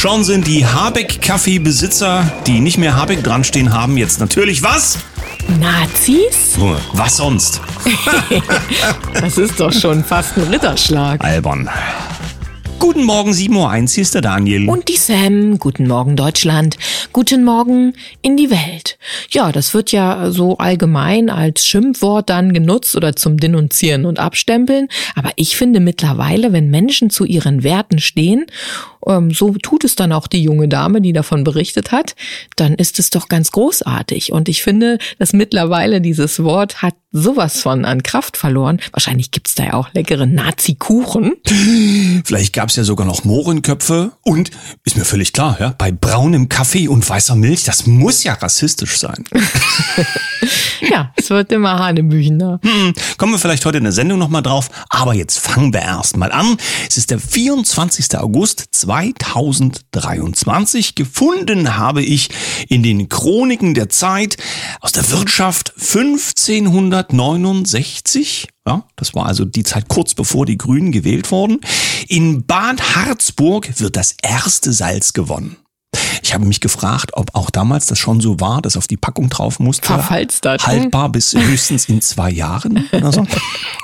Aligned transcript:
Schon 0.00 0.24
sind 0.24 0.46
die 0.46 0.64
Habeck-Kaffeebesitzer, 0.64 2.32
die 2.46 2.60
nicht 2.60 2.78
mehr 2.78 2.96
Habeck 2.96 3.22
dran 3.22 3.44
stehen 3.44 3.74
haben, 3.74 3.98
jetzt 3.98 4.18
natürlich 4.18 4.62
was? 4.62 4.96
Nazis? 5.60 6.56
Was 6.94 7.18
sonst? 7.18 7.60
das 9.20 9.36
ist 9.36 9.60
doch 9.60 9.70
schon 9.70 10.02
fast 10.02 10.38
ein 10.38 10.44
Ritterschlag. 10.44 11.22
Albern. 11.22 11.68
Guten 12.78 13.04
Morgen, 13.04 13.32
7.01 13.32 13.52
Uhr, 13.52 13.88
hier 13.88 14.02
ist 14.02 14.14
der 14.14 14.22
Daniel. 14.22 14.70
Und 14.70 14.88
die 14.88 14.96
Sam. 14.96 15.58
Guten 15.58 15.86
Morgen, 15.86 16.16
Deutschland. 16.16 16.78
Guten 17.12 17.44
Morgen 17.44 17.92
in 18.22 18.38
die 18.38 18.50
Welt. 18.50 18.98
Ja, 19.28 19.52
das 19.52 19.74
wird 19.74 19.92
ja 19.92 20.30
so 20.30 20.56
allgemein 20.56 21.28
als 21.28 21.66
Schimpfwort 21.66 22.30
dann 22.30 22.54
genutzt 22.54 22.96
oder 22.96 23.14
zum 23.14 23.36
Denunzieren 23.36 24.06
und 24.06 24.18
Abstempeln. 24.18 24.88
Aber 25.14 25.30
ich 25.36 25.58
finde 25.58 25.78
mittlerweile, 25.78 26.54
wenn 26.54 26.70
Menschen 26.70 27.10
zu 27.10 27.26
ihren 27.26 27.64
Werten 27.64 27.98
stehen 27.98 28.46
so 29.30 29.54
tut 29.54 29.84
es 29.84 29.96
dann 29.96 30.12
auch 30.12 30.26
die 30.26 30.42
junge 30.42 30.68
Dame, 30.68 31.00
die 31.00 31.12
davon 31.12 31.44
berichtet 31.44 31.92
hat, 31.92 32.14
dann 32.56 32.74
ist 32.74 32.98
es 32.98 33.10
doch 33.10 33.28
ganz 33.28 33.50
großartig. 33.52 34.32
Und 34.32 34.48
ich 34.48 34.62
finde, 34.62 34.98
dass 35.18 35.32
mittlerweile 35.32 36.00
dieses 36.00 36.42
Wort 36.42 36.82
hat 36.82 36.94
sowas 37.12 37.60
von 37.60 37.84
an 37.84 38.02
Kraft 38.02 38.36
verloren. 38.36 38.80
Wahrscheinlich 38.92 39.30
gibt's 39.30 39.54
da 39.54 39.64
ja 39.64 39.72
auch 39.74 39.92
leckere 39.92 40.26
Nazi-Kuchen. 40.26 41.32
Vielleicht 42.24 42.52
gab's 42.52 42.76
ja 42.76 42.84
sogar 42.84 43.06
noch 43.06 43.24
Mohrenköpfe. 43.24 44.12
Und 44.22 44.50
ist 44.84 44.96
mir 44.96 45.04
völlig 45.04 45.32
klar, 45.32 45.56
ja, 45.58 45.74
bei 45.76 45.90
braunem 45.90 46.48
Kaffee 46.48 46.88
und 46.88 47.08
weißer 47.08 47.34
Milch, 47.34 47.64
das 47.64 47.86
muss 47.86 48.22
ja 48.22 48.34
rassistisch 48.34 48.98
sein. 48.98 49.24
ja, 50.90 51.12
es 51.16 51.30
wird 51.30 51.50
immer 51.52 51.78
Hanebüchener. 51.78 52.60
Hm, 52.62 52.94
kommen 53.16 53.32
wir 53.32 53.38
vielleicht 53.38 53.64
heute 53.64 53.78
in 53.78 53.84
der 53.84 53.92
Sendung 53.92 54.18
nochmal 54.18 54.42
drauf. 54.42 54.70
Aber 54.88 55.14
jetzt 55.14 55.38
fangen 55.38 55.72
wir 55.72 55.82
erst 55.82 56.16
mal 56.16 56.30
an. 56.30 56.56
Es 56.88 56.96
ist 56.96 57.10
der 57.10 57.18
24. 57.18 58.18
August 58.18 58.68
2023. 58.90 60.96
Gefunden 60.96 61.76
habe 61.76 62.02
ich 62.02 62.28
in 62.68 62.82
den 62.82 63.08
Chroniken 63.08 63.74
der 63.74 63.88
Zeit 63.88 64.36
aus 64.80 64.90
der 64.90 65.08
Wirtschaft 65.12 65.74
1569. 65.78 68.48
Ja, 68.66 68.82
das 68.96 69.14
war 69.14 69.26
also 69.26 69.44
die 69.44 69.62
Zeit 69.62 69.86
kurz 69.88 70.14
bevor 70.14 70.44
die 70.44 70.58
Grünen 70.58 70.90
gewählt 70.90 71.30
wurden. 71.30 71.60
In 72.08 72.46
Bad 72.46 72.96
Harzburg 72.96 73.78
wird 73.78 73.94
das 73.94 74.16
erste 74.22 74.72
Salz 74.72 75.12
gewonnen. 75.12 75.56
Ich 76.22 76.34
habe 76.34 76.44
mich 76.44 76.60
gefragt, 76.60 77.10
ob 77.14 77.34
auch 77.34 77.50
damals 77.50 77.86
das 77.86 77.98
schon 77.98 78.20
so 78.20 78.38
war, 78.38 78.62
dass 78.62 78.76
auf 78.76 78.86
die 78.86 78.96
Packung 78.96 79.28
drauf 79.28 79.58
musste. 79.58 79.86
Verfalstert. 79.86 80.64
Haltbar 80.66 81.08
bis 81.08 81.34
höchstens 81.36 81.88
in 81.88 82.00
zwei 82.00 82.30
Jahren 82.30 82.88
oder 82.92 83.12
so. 83.12 83.26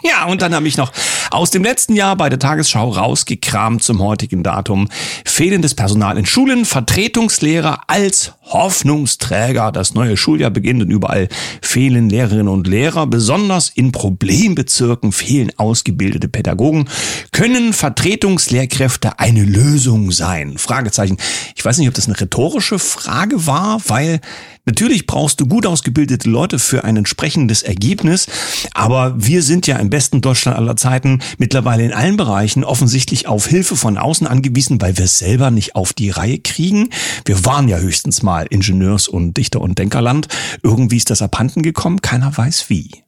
Ja, 0.02 0.26
und 0.26 0.40
dann 0.40 0.54
habe 0.54 0.68
ich 0.68 0.76
noch 0.76 0.92
aus 1.32 1.50
dem 1.50 1.64
letzten 1.64 1.96
Jahr 1.96 2.14
bei 2.14 2.28
der 2.28 2.38
Tagesschau 2.38 2.90
rausgekramt 2.90 3.82
zum 3.82 4.00
heutigen 4.00 4.44
Datum. 4.44 4.88
Fehlendes 5.24 5.74
Personal 5.74 6.16
in 6.16 6.26
Schulen, 6.26 6.64
Vertretungslehrer 6.64 7.80
als 7.88 8.32
Hoffnungsträger. 8.44 9.72
Das 9.72 9.94
neue 9.94 10.16
Schuljahr 10.16 10.50
beginnt 10.50 10.80
und 10.80 10.90
überall 10.90 11.28
fehlen 11.60 12.08
Lehrerinnen 12.08 12.46
und 12.46 12.68
Lehrer. 12.68 13.08
Besonders 13.08 13.68
in 13.70 13.90
Problembezirken 13.90 15.10
fehlen 15.10 15.50
ausgebildete 15.56 16.28
Pädagogen. 16.28 16.88
Können 17.32 17.72
Vertretungslehrkräfte 17.72 19.18
eine 19.18 19.42
Lösung 19.42 20.12
sein? 20.12 20.56
Fragezeichen. 20.56 21.16
Ich 21.56 21.64
weiß 21.64 21.78
nicht, 21.78 21.88
ob 21.88 21.94
das 21.98 22.06
eine 22.06 22.20
rhetorische 22.20 22.78
Frage 22.78 23.46
war, 23.46 23.80
weil 23.86 24.20
Natürlich 24.68 25.06
brauchst 25.06 25.40
du 25.40 25.46
gut 25.46 25.64
ausgebildete 25.64 26.28
Leute 26.28 26.58
für 26.58 26.82
ein 26.82 26.96
entsprechendes 26.96 27.62
Ergebnis, 27.62 28.26
aber 28.74 29.14
wir 29.16 29.42
sind 29.42 29.68
ja 29.68 29.76
im 29.76 29.90
besten 29.90 30.20
Deutschland 30.22 30.58
aller 30.58 30.76
Zeiten 30.76 31.20
mittlerweile 31.38 31.84
in 31.84 31.92
allen 31.92 32.16
Bereichen 32.16 32.64
offensichtlich 32.64 33.28
auf 33.28 33.46
Hilfe 33.46 33.76
von 33.76 33.96
außen 33.96 34.26
angewiesen, 34.26 34.80
weil 34.82 34.98
wir 34.98 35.04
es 35.04 35.18
selber 35.18 35.52
nicht 35.52 35.76
auf 35.76 35.92
die 35.92 36.10
Reihe 36.10 36.40
kriegen. 36.40 36.90
Wir 37.24 37.44
waren 37.44 37.68
ja 37.68 37.78
höchstens 37.78 38.24
mal 38.24 38.46
Ingenieurs- 38.50 39.06
und 39.06 39.36
Dichter- 39.36 39.60
und 39.60 39.78
Denkerland. 39.78 40.26
Irgendwie 40.64 40.96
ist 40.96 41.10
das 41.10 41.22
abhanden 41.22 41.62
gekommen, 41.62 42.02
keiner 42.02 42.36
weiß 42.36 42.68
wie. 42.68 43.05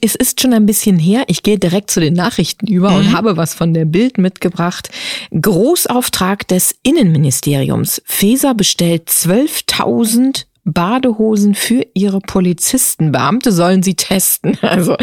Es 0.00 0.14
ist 0.14 0.40
schon 0.40 0.54
ein 0.54 0.66
bisschen 0.66 0.98
her. 0.98 1.24
Ich 1.26 1.42
gehe 1.42 1.58
direkt 1.58 1.90
zu 1.90 2.00
den 2.00 2.14
Nachrichten 2.14 2.66
über 2.66 2.90
mhm. 2.90 2.96
und 2.96 3.12
habe 3.12 3.36
was 3.36 3.54
von 3.54 3.74
der 3.74 3.84
Bild 3.84 4.18
mitgebracht. 4.18 4.90
Großauftrag 5.38 6.46
des 6.48 6.76
Innenministeriums. 6.82 8.02
Feser 8.04 8.54
bestellt 8.54 9.08
12.000 9.08 10.44
Badehosen 10.64 11.54
für 11.54 11.86
ihre 11.94 12.20
Polizisten. 12.20 13.12
Beamte 13.12 13.52
sollen 13.52 13.82
sie 13.82 13.94
testen. 13.94 14.58
Also 14.62 14.96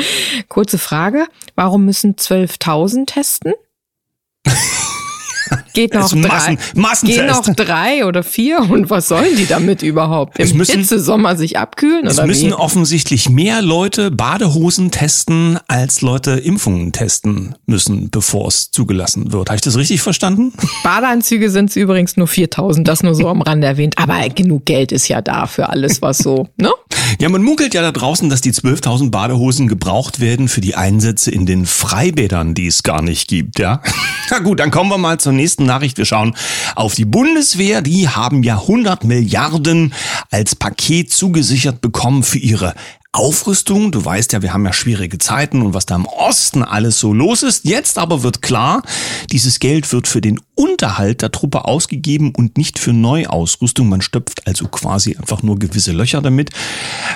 kurze 0.48 0.78
Frage, 0.78 1.28
warum 1.56 1.86
müssen 1.86 2.16
12.000 2.16 3.06
testen? 3.06 3.54
Geht 5.78 5.94
noch, 5.94 6.12
Massen, 6.16 6.58
drei, 6.74 6.96
gehen 7.04 7.28
noch 7.28 7.44
drei 7.56 8.06
oder 8.08 8.24
vier 8.24 8.68
und 8.68 8.90
was 8.90 9.10
sollen 9.10 9.36
die 9.38 9.46
damit 9.46 9.84
überhaupt? 9.84 10.40
Im 10.40 10.58
müssen, 10.58 10.80
Hitzesommer 10.80 11.38
sich 11.38 11.60
abkühlen? 11.60 12.08
Es 12.08 12.18
oder 12.18 12.26
müssen 12.26 12.50
wie? 12.50 12.54
offensichtlich 12.54 13.30
mehr 13.30 13.62
Leute 13.62 14.10
Badehosen 14.10 14.90
testen, 14.90 15.60
als 15.68 16.02
Leute 16.02 16.32
Impfungen 16.32 16.94
testen 16.94 17.54
müssen, 17.68 18.10
bevor 18.10 18.48
es 18.48 18.72
zugelassen 18.72 19.32
wird. 19.32 19.50
Habe 19.50 19.58
ich 19.58 19.62
das 19.62 19.78
richtig 19.78 20.02
verstanden? 20.02 20.52
Badeanzüge 20.84 21.52
sind 21.52 21.70
es 21.70 21.76
übrigens 21.76 22.18
nur 22.18 22.28
4000, 22.28 22.88
das 22.88 23.04
nur 23.04 23.14
so 23.14 23.28
am 23.28 23.44
Rande 23.44 23.68
erwähnt. 23.68 24.00
Aber 24.00 24.18
genug 24.30 24.66
Geld 24.66 24.92
ist 24.92 25.08
ja 25.10 25.22
da 25.22 25.46
für 25.46 25.70
alles, 25.70 26.02
was 26.02 26.18
so, 26.18 26.48
ne? 26.58 26.72
Ja, 27.20 27.30
man 27.30 27.44
munkelt 27.44 27.76
ja 27.76 27.84
da 27.84 27.92
draußen, 27.92 28.30
dass 28.30 28.42
die 28.42 28.52
12.000 28.52 29.12
Badehosen 29.12 29.68
gebraucht 29.68 30.20
werden 30.20 30.48
für 30.48 30.62
die 30.62 30.76
Einsätze 30.76 31.30
in 31.30 31.46
den 31.46 31.68
Freibädern, 31.68 32.56
die 32.56 32.66
es 32.66 32.82
gar 32.82 33.04
nicht 33.04 33.28
gibt, 33.28 33.60
ja? 33.60 33.84
Na 34.32 34.40
gut, 34.40 34.60
dann 34.60 34.72
kommen 34.72 34.90
wir 34.90 34.98
mal 34.98 35.20
zur 35.20 35.34
nächsten 35.34 35.67
Nachricht. 35.68 35.98
Wir 35.98 36.06
schauen 36.06 36.36
auf 36.76 36.96
die 36.96 37.06
Bundeswehr. 37.06 37.82
Die 37.84 38.10
haben 38.10 38.42
ja 38.42 38.56
100 38.56 39.04
Milliarden 39.04 39.94
als 40.32 40.56
Paket 40.56 41.12
zugesichert 41.12 41.82
bekommen 41.82 42.24
für 42.24 42.40
ihre 42.40 42.74
Aufrüstung. 43.18 43.92
Du 43.92 44.04
weißt 44.04 44.34
ja, 44.34 44.42
wir 44.44 44.54
haben 44.54 44.66
ja 44.66 44.74
schwierige 44.74 45.18
Zeiten 45.18 45.62
und 45.64 45.74
was 45.74 45.88
da 45.88 45.96
im 45.96 46.06
Osten 46.06 46.64
alles 46.64 47.00
so 47.00 47.14
los 47.14 47.42
ist. 47.42 47.66
Jetzt 47.66 47.98
aber 47.98 48.22
wird 48.22 48.42
klar, 48.42 48.84
dieses 49.32 49.60
Geld 49.60 49.92
wird 49.92 50.08
für 50.08 50.22
den 50.22 50.40
Unterhalt 50.54 51.22
der 51.22 51.32
Truppe 51.32 51.66
ausgegeben 51.66 52.32
und 52.36 52.58
nicht 52.58 52.78
für 52.78 52.94
Neuausrüstung. 52.94 53.90
Man 53.90 54.02
stöpft 54.02 54.46
also 54.46 54.68
quasi 54.68 55.16
einfach 55.18 55.42
nur 55.42 55.58
gewisse 55.58 55.94
Löcher 55.94 56.22
damit. 56.22 56.52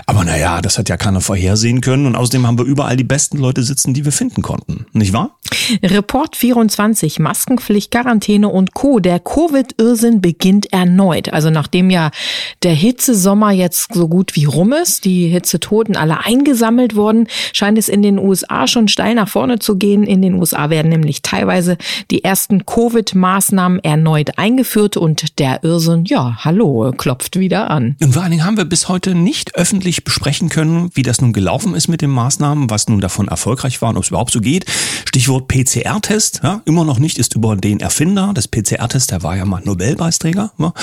Aber 0.07 0.23
naja, 0.23 0.61
das 0.61 0.79
hat 0.79 0.90
ja 0.90 0.97
keiner 0.97 1.22
vorhersehen 1.22 1.81
können. 1.81 2.07
Und 2.07 2.16
außerdem 2.16 2.47
haben 2.47 2.57
wir 2.57 2.66
überall 2.66 2.97
die 2.97 3.03
besten 3.03 3.38
Leute 3.38 3.61
sitzen, 3.61 3.94
die 3.94 4.06
wir 4.06 4.11
finden 4.11 4.41
konnten. 4.41 4.88
Nicht 4.94 5.13
wahr? 5.13 5.38
Report 5.84 6.35
24, 6.35 7.19
Maskenpflicht, 7.19 7.91
Quarantäne 7.91 8.50
und 8.50 8.73
Co. 8.73 9.00
Der 9.00 9.19
Covid-Irrsinn 9.19 10.22
beginnt 10.22 10.72
erneut. 10.72 11.34
Also 11.34 11.50
nachdem 11.50 11.89
ja 11.89 12.12
der 12.63 12.73
Hitzesommer 12.73 13.51
jetzt 13.51 13.94
so 13.94 14.07
gut 14.07 14.35
wie 14.35 14.45
rum 14.45 14.73
ist, 14.73 15.06
die 15.06 15.28
Hitzetoten 15.28 15.95
alle 15.95 16.25
eingesammelt 16.25 16.95
wurden, 16.95 17.28
scheint 17.53 17.78
es 17.78 17.90
in 17.90 18.01
den 18.01 18.17
USA 18.17 18.67
schon 18.67 18.88
steil 18.88 19.16
nach 19.16 19.28
vorne 19.28 19.59
zu 19.59 19.78
gehen. 19.78 20.03
In 20.03 20.22
den 20.22 20.35
USA 20.35 20.69
werden 20.69 20.90
nämlich 20.90 21.22
teilweise 21.22 21.78
die 22.09 22.23
ersten 22.23 22.66
Covid-Maßnahmen 22.66 23.79
erneut 23.79 24.38
eingeführt 24.38 24.97
und 24.97 25.40
der 25.40 25.63
Irrsinn, 25.63 26.06
ja, 26.06 26.38
hallo, 26.40 26.91
klopft 26.95 27.38
wieder 27.38 27.69
an. 27.69 27.95
Und 28.01 28.13
vor 28.13 28.22
allen 28.22 28.31
Dingen 28.31 28.45
haben 28.45 28.57
wir 28.57 28.66
bis 28.66 28.88
heute 28.88 29.16
nicht 29.16 29.56
öffentlich 29.56 30.03
besprechen 30.03 30.50
können, 30.50 30.90
wie 30.94 31.03
das 31.03 31.22
nun 31.22 31.34
gelaufen 31.34 31.75
ist 31.75 31.88
mit 31.88 32.01
den 32.01 32.09
Maßnahmen, 32.09 32.69
was 32.69 32.88
nun 32.88 33.01
davon 33.01 33.28
erfolgreich 33.28 33.81
war 33.81 33.90
und 33.90 33.97
ob 33.97 34.03
es 34.03 34.09
überhaupt 34.09 34.31
so 34.31 34.41
geht. 34.41 34.66
Stichwort 35.06 35.41
PCR-Test, 35.41 36.41
ja, 36.44 36.62
immer 36.66 36.85
noch 36.85 37.00
nicht 37.00 37.18
ist 37.18 37.35
über 37.35 37.56
den 37.56 37.79
Erfinder 37.79 38.34
des 38.34 38.47
PCR-Tests, 38.47 39.07
der 39.07 39.24
war 39.24 39.35
ja 39.35 39.46
mal 39.46 39.62
Nobelpreisträger, 39.63 40.52
ja, 40.57 40.74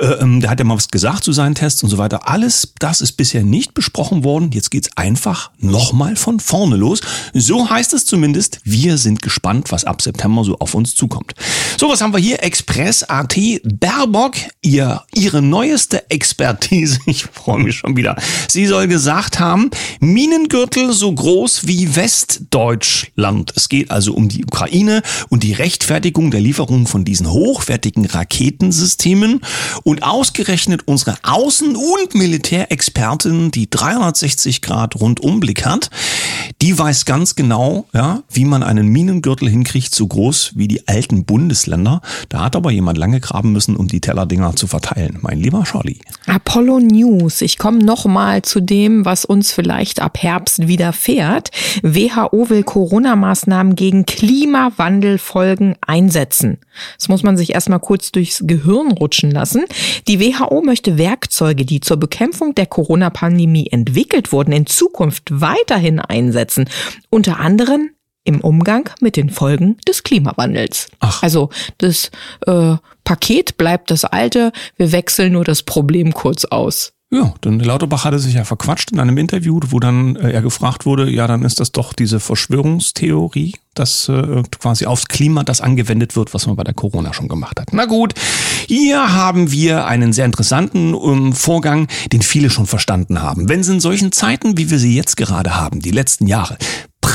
äh, 0.00 0.06
ähm, 0.20 0.40
der 0.40 0.50
hat 0.50 0.58
ja 0.58 0.64
mal 0.64 0.76
was 0.76 0.88
gesagt 0.88 1.24
zu 1.24 1.32
seinen 1.32 1.54
Tests 1.54 1.82
und 1.82 1.90
so 1.90 1.98
weiter. 1.98 2.28
Alles 2.28 2.72
das 2.78 3.00
ist 3.00 3.12
bisher 3.12 3.42
nicht 3.42 3.74
besprochen 3.74 4.24
worden. 4.24 4.50
Jetzt 4.52 4.70
geht's 4.70 4.90
einfach 4.96 5.50
nochmal 5.58 6.16
von 6.16 6.40
vorne 6.40 6.76
los. 6.76 7.00
So 7.34 7.68
heißt 7.68 7.94
es 7.94 8.06
zumindest. 8.06 8.60
Wir 8.64 8.98
sind 8.98 9.22
gespannt, 9.22 9.70
was 9.72 9.84
ab 9.84 10.02
September 10.02 10.44
so 10.44 10.56
auf 10.58 10.74
uns 10.74 10.94
zukommt. 10.94 11.34
So, 11.76 11.88
was 11.88 12.00
haben 12.00 12.12
wir 12.12 12.20
hier? 12.20 12.42
Express 12.42 13.02
AT 13.02 13.36
Baerbock, 13.64 14.34
ihr, 14.62 15.02
ihre 15.14 15.42
neueste 15.42 16.10
Expertise. 16.10 16.98
Ich 17.08 17.24
freue 17.24 17.58
mich 17.58 17.76
schon 17.76 17.96
wieder. 17.96 18.16
Sie 18.48 18.66
soll 18.66 18.86
gesagt 18.86 19.40
haben, 19.40 19.70
Minengürtel 19.98 20.92
so 20.92 21.12
groß 21.12 21.66
wie 21.66 21.96
Westdeutschland. 21.96 23.52
Es 23.56 23.68
geht 23.68 23.90
also 23.90 23.97
um 24.06 24.28
die 24.28 24.44
Ukraine 24.44 25.02
und 25.28 25.42
die 25.42 25.52
Rechtfertigung 25.52 26.30
der 26.30 26.40
Lieferung 26.40 26.86
von 26.86 27.04
diesen 27.04 27.30
hochwertigen 27.30 28.06
Raketensystemen. 28.06 29.40
Und 29.84 30.02
ausgerechnet 30.02 30.82
unsere 30.86 31.16
Außen- 31.22 31.74
und 31.74 32.14
Militärexpertin, 32.14 33.50
die 33.50 33.68
360 33.68 34.62
Grad 34.62 35.00
Rundumblick 35.00 35.64
hat, 35.64 35.90
die 36.62 36.78
weiß 36.78 37.04
ganz 37.04 37.34
genau, 37.34 37.86
ja, 37.92 38.22
wie 38.30 38.44
man 38.44 38.62
einen 38.62 38.88
Minengürtel 38.88 39.48
hinkriegt, 39.48 39.94
so 39.94 40.06
groß 40.06 40.52
wie 40.56 40.68
die 40.68 40.86
alten 40.88 41.24
Bundesländer. 41.24 42.00
Da 42.28 42.44
hat 42.44 42.56
aber 42.56 42.70
jemand 42.70 42.98
lange 42.98 43.20
graben 43.20 43.52
müssen, 43.52 43.76
um 43.76 43.88
die 43.88 44.00
Tellerdinger 44.00 44.56
zu 44.56 44.66
verteilen. 44.66 45.18
Mein 45.20 45.38
lieber 45.38 45.64
Charlie. 45.64 45.98
Apollo 46.26 46.80
News. 46.80 47.40
Ich 47.40 47.58
komme 47.58 47.78
nochmal 47.78 48.42
zu 48.42 48.60
dem, 48.60 49.04
was 49.04 49.24
uns 49.24 49.52
vielleicht 49.52 50.00
ab 50.00 50.18
Herbst 50.20 50.68
widerfährt. 50.68 51.50
WHO 51.82 52.50
will 52.50 52.62
Corona-Maßnahmen 52.62 53.74
gegen 53.74 53.87
Klimawandelfolgen 53.92 55.76
einsetzen. 55.80 56.58
Das 56.96 57.08
muss 57.08 57.22
man 57.22 57.36
sich 57.36 57.54
erstmal 57.54 57.80
kurz 57.80 58.12
durchs 58.12 58.42
Gehirn 58.46 58.92
rutschen 58.92 59.30
lassen. 59.30 59.64
Die 60.06 60.20
WHO 60.20 60.62
möchte 60.62 60.98
Werkzeuge, 60.98 61.64
die 61.64 61.80
zur 61.80 61.96
Bekämpfung 61.96 62.54
der 62.54 62.66
Corona-Pandemie 62.66 63.68
entwickelt 63.70 64.32
wurden, 64.32 64.52
in 64.52 64.66
Zukunft 64.66 65.24
weiterhin 65.30 66.00
einsetzen. 66.00 66.68
Unter 67.10 67.40
anderem 67.40 67.90
im 68.24 68.42
Umgang 68.42 68.90
mit 69.00 69.16
den 69.16 69.30
Folgen 69.30 69.78
des 69.88 70.02
Klimawandels. 70.02 70.88
Ach. 71.00 71.22
Also 71.22 71.48
das 71.78 72.10
äh, 72.46 72.76
Paket 73.04 73.56
bleibt 73.56 73.90
das 73.90 74.04
alte, 74.04 74.52
wir 74.76 74.92
wechseln 74.92 75.32
nur 75.32 75.44
das 75.44 75.62
Problem 75.62 76.12
kurz 76.12 76.44
aus. 76.44 76.92
Ja, 77.10 77.32
denn 77.42 77.58
Lauterbach 77.58 78.04
hatte 78.04 78.18
sich 78.18 78.34
ja 78.34 78.44
verquatscht 78.44 78.92
in 78.92 79.00
einem 79.00 79.16
Interview, 79.16 79.60
wo 79.68 79.80
dann 79.80 80.16
äh, 80.16 80.30
er 80.30 80.42
gefragt 80.42 80.84
wurde, 80.84 81.10
ja, 81.10 81.26
dann 81.26 81.42
ist 81.42 81.58
das 81.58 81.72
doch 81.72 81.94
diese 81.94 82.20
Verschwörungstheorie, 82.20 83.54
dass 83.72 84.10
äh, 84.10 84.42
quasi 84.60 84.84
aufs 84.84 85.08
Klima 85.08 85.42
das 85.42 85.62
angewendet 85.62 86.16
wird, 86.16 86.34
was 86.34 86.46
man 86.46 86.56
bei 86.56 86.64
der 86.64 86.74
Corona 86.74 87.14
schon 87.14 87.28
gemacht 87.28 87.58
hat. 87.60 87.72
Na 87.72 87.86
gut, 87.86 88.12
hier 88.66 89.14
haben 89.14 89.50
wir 89.50 89.86
einen 89.86 90.12
sehr 90.12 90.26
interessanten 90.26 90.92
ähm, 90.92 91.32
Vorgang, 91.32 91.88
den 92.12 92.20
viele 92.20 92.50
schon 92.50 92.66
verstanden 92.66 93.22
haben. 93.22 93.48
Wenn 93.48 93.60
es 93.60 93.68
in 93.68 93.80
solchen 93.80 94.12
Zeiten, 94.12 94.58
wie 94.58 94.68
wir 94.68 94.78
sie 94.78 94.94
jetzt 94.94 95.16
gerade 95.16 95.56
haben, 95.56 95.80
die 95.80 95.92
letzten 95.92 96.26
Jahre, 96.26 96.58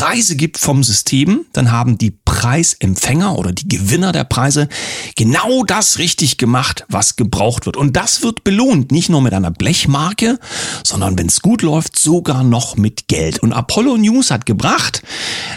Preise 0.04 0.36
gibt 0.36 0.58
vom 0.58 0.84
System, 0.84 1.46
dann 1.54 1.72
haben 1.72 1.98
die 1.98 2.12
Preisempfänger 2.12 3.38
oder 3.38 3.54
die 3.54 3.70
Gewinner 3.70 4.12
der 4.12 4.26
Preise 4.26 4.68
genau 5.16 5.64
das 5.64 5.98
richtig 5.98 6.38
gemacht, 6.38 6.84
was 6.90 7.16
gebraucht 7.16 7.66
wird. 7.66 7.78
Und 7.78 7.96
das 7.96 8.22
wird 8.22 8.44
belohnt, 8.44 8.92
nicht 8.92 9.08
nur 9.08 9.22
mit 9.22 9.34
einer 9.34 9.50
Blechmarke, 9.50 10.40
sondern 10.84 11.18
wenn 11.18 11.28
es 11.28 11.42
gut 11.42 11.62
läuft, 11.62 11.98
sogar 11.98 12.44
noch 12.44 12.76
mit 12.76 13.08
Geld. 13.08 13.40
Und 13.40 13.54
Apollo 13.54 13.96
News 13.96 14.30
hat 14.30 14.46
gebracht, 14.46 15.04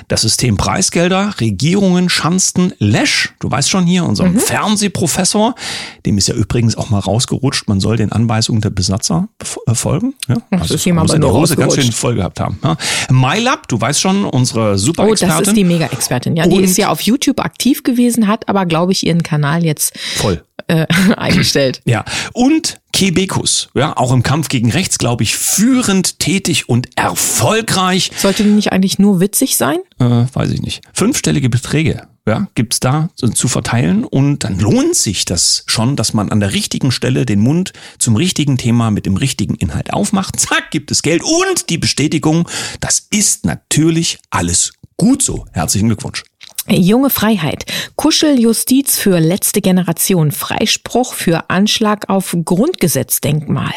das 0.07 0.21
System 0.21 0.57
Preisgelder, 0.57 1.35
Regierungen 1.41 2.09
schanzten 2.09 2.73
Lesch, 2.79 3.35
du 3.41 3.51
weißt 3.51 3.69
schon 3.69 3.85
hier, 3.85 4.05
unserem 4.05 4.35
mhm. 4.35 4.39
Fernsehprofessor, 4.39 5.57
dem 6.05 6.19
ist 6.19 6.29
ja 6.29 6.35
übrigens 6.35 6.77
auch 6.77 6.89
mal 6.89 7.01
rausgerutscht, 7.01 7.67
man 7.67 7.81
soll 7.81 7.97
den 7.97 8.13
Anweisungen 8.13 8.61
der 8.61 8.71
Besatzer 8.71 9.29
folgen. 9.73 10.15
Ja? 10.29 10.37
Das 10.53 10.61
also, 10.61 10.75
ist 10.75 10.85
jemand 10.85 11.13
der 11.13 11.33
Hose 11.33 11.57
ganz 11.57 11.75
schön 11.75 11.91
voll 11.91 12.15
gehabt 12.15 12.39
haben. 12.39 12.61
Ja? 12.63 12.77
MyLab, 13.11 13.67
du 13.67 13.81
weißt 13.81 14.01
schon, 14.01 14.25
unsere 14.37 14.79
super. 14.79 15.07
Oh, 15.09 15.15
das 15.15 15.41
ist 15.41 15.57
die 15.57 15.65
Mega-Expertin. 15.65 16.37
Ja, 16.37 16.47
die 16.47 16.61
ist 16.61 16.79
ja 16.79 16.91
auf 16.91 17.01
YouTube 17.01 17.41
aktiv 17.41 17.83
gewesen, 17.83 18.29
hat 18.29 18.49
aber, 18.49 18.67
glaube 18.67 18.93
ich, 18.93 19.07
ihren 19.07 19.23
Kanal 19.23 19.65
jetzt 19.65 19.99
voll 20.17 20.43
äh, 20.69 20.87
eingestellt. 21.17 21.81
Ja, 21.85 22.05
und 22.33 22.79
Kebekus, 22.97 23.69
ja, 23.75 23.95
auch 23.95 24.11
im 24.11 24.23
Kampf 24.23 24.49
gegen 24.49 24.71
rechts, 24.71 24.97
glaube 24.97 25.23
ich, 25.23 25.37
führend, 25.37 26.19
tätig 26.19 26.71
und 26.71 26.89
erfolgreich. 26.97 28.11
Sollte 28.17 28.43
die 28.43 28.49
nicht 28.49 28.73
eigentlich 28.73 28.99
nur 28.99 29.21
witzig 29.21 29.59
sein? 29.59 29.81
Äh, 29.99 30.25
weiß 30.33 30.51
ich 30.51 30.63
nicht. 30.63 30.81
Fünfstellige 30.95 31.51
Beträge 31.51 32.09
ja, 32.27 32.49
gibt's 32.55 32.81
da 32.81 33.11
zu 33.35 33.49
verteilen 33.49 34.03
und 34.05 34.45
dann 34.45 34.59
lohnt 34.59 34.97
sich 34.97 35.27
das 35.27 35.63
schon, 35.67 35.95
dass 35.97 36.15
man 36.15 36.33
an 36.33 36.41
der 36.41 36.55
richtigen 36.55 36.91
Stelle 36.91 37.27
den 37.27 37.41
Mund 37.41 37.75
zum 37.99 38.17
richtigen 38.17 38.57
Thema 38.57 38.91
mit 38.91 39.05
dem 39.05 39.19
richtigen 39.19 39.57
Inhalt 39.57 39.93
aufmacht. 39.93 40.41
Zack, 40.41 40.71
gibt 40.71 40.91
es 40.91 41.03
Geld 41.03 41.23
und 41.23 41.69
die 41.69 41.77
Bestätigung, 41.77 42.49
das 42.81 43.09
ist 43.11 43.45
natürlich 43.45 44.21
alles 44.31 44.73
gut 44.97 45.23
so. 45.23 45.45
Herzlichen 45.53 45.89
Glückwunsch. 45.89 46.25
Junge 46.69 47.11
Freiheit. 47.11 47.65
Kuscheljustiz 47.97 48.99
für 48.99 49.21
letzte 49.21 49.61
Generation. 49.61 50.33
Freispruch 50.33 51.15
für 51.15 51.49
Anschlag 51.49 52.09
auf 52.09 52.37
Grundgesetzdenkmal. 52.45 53.73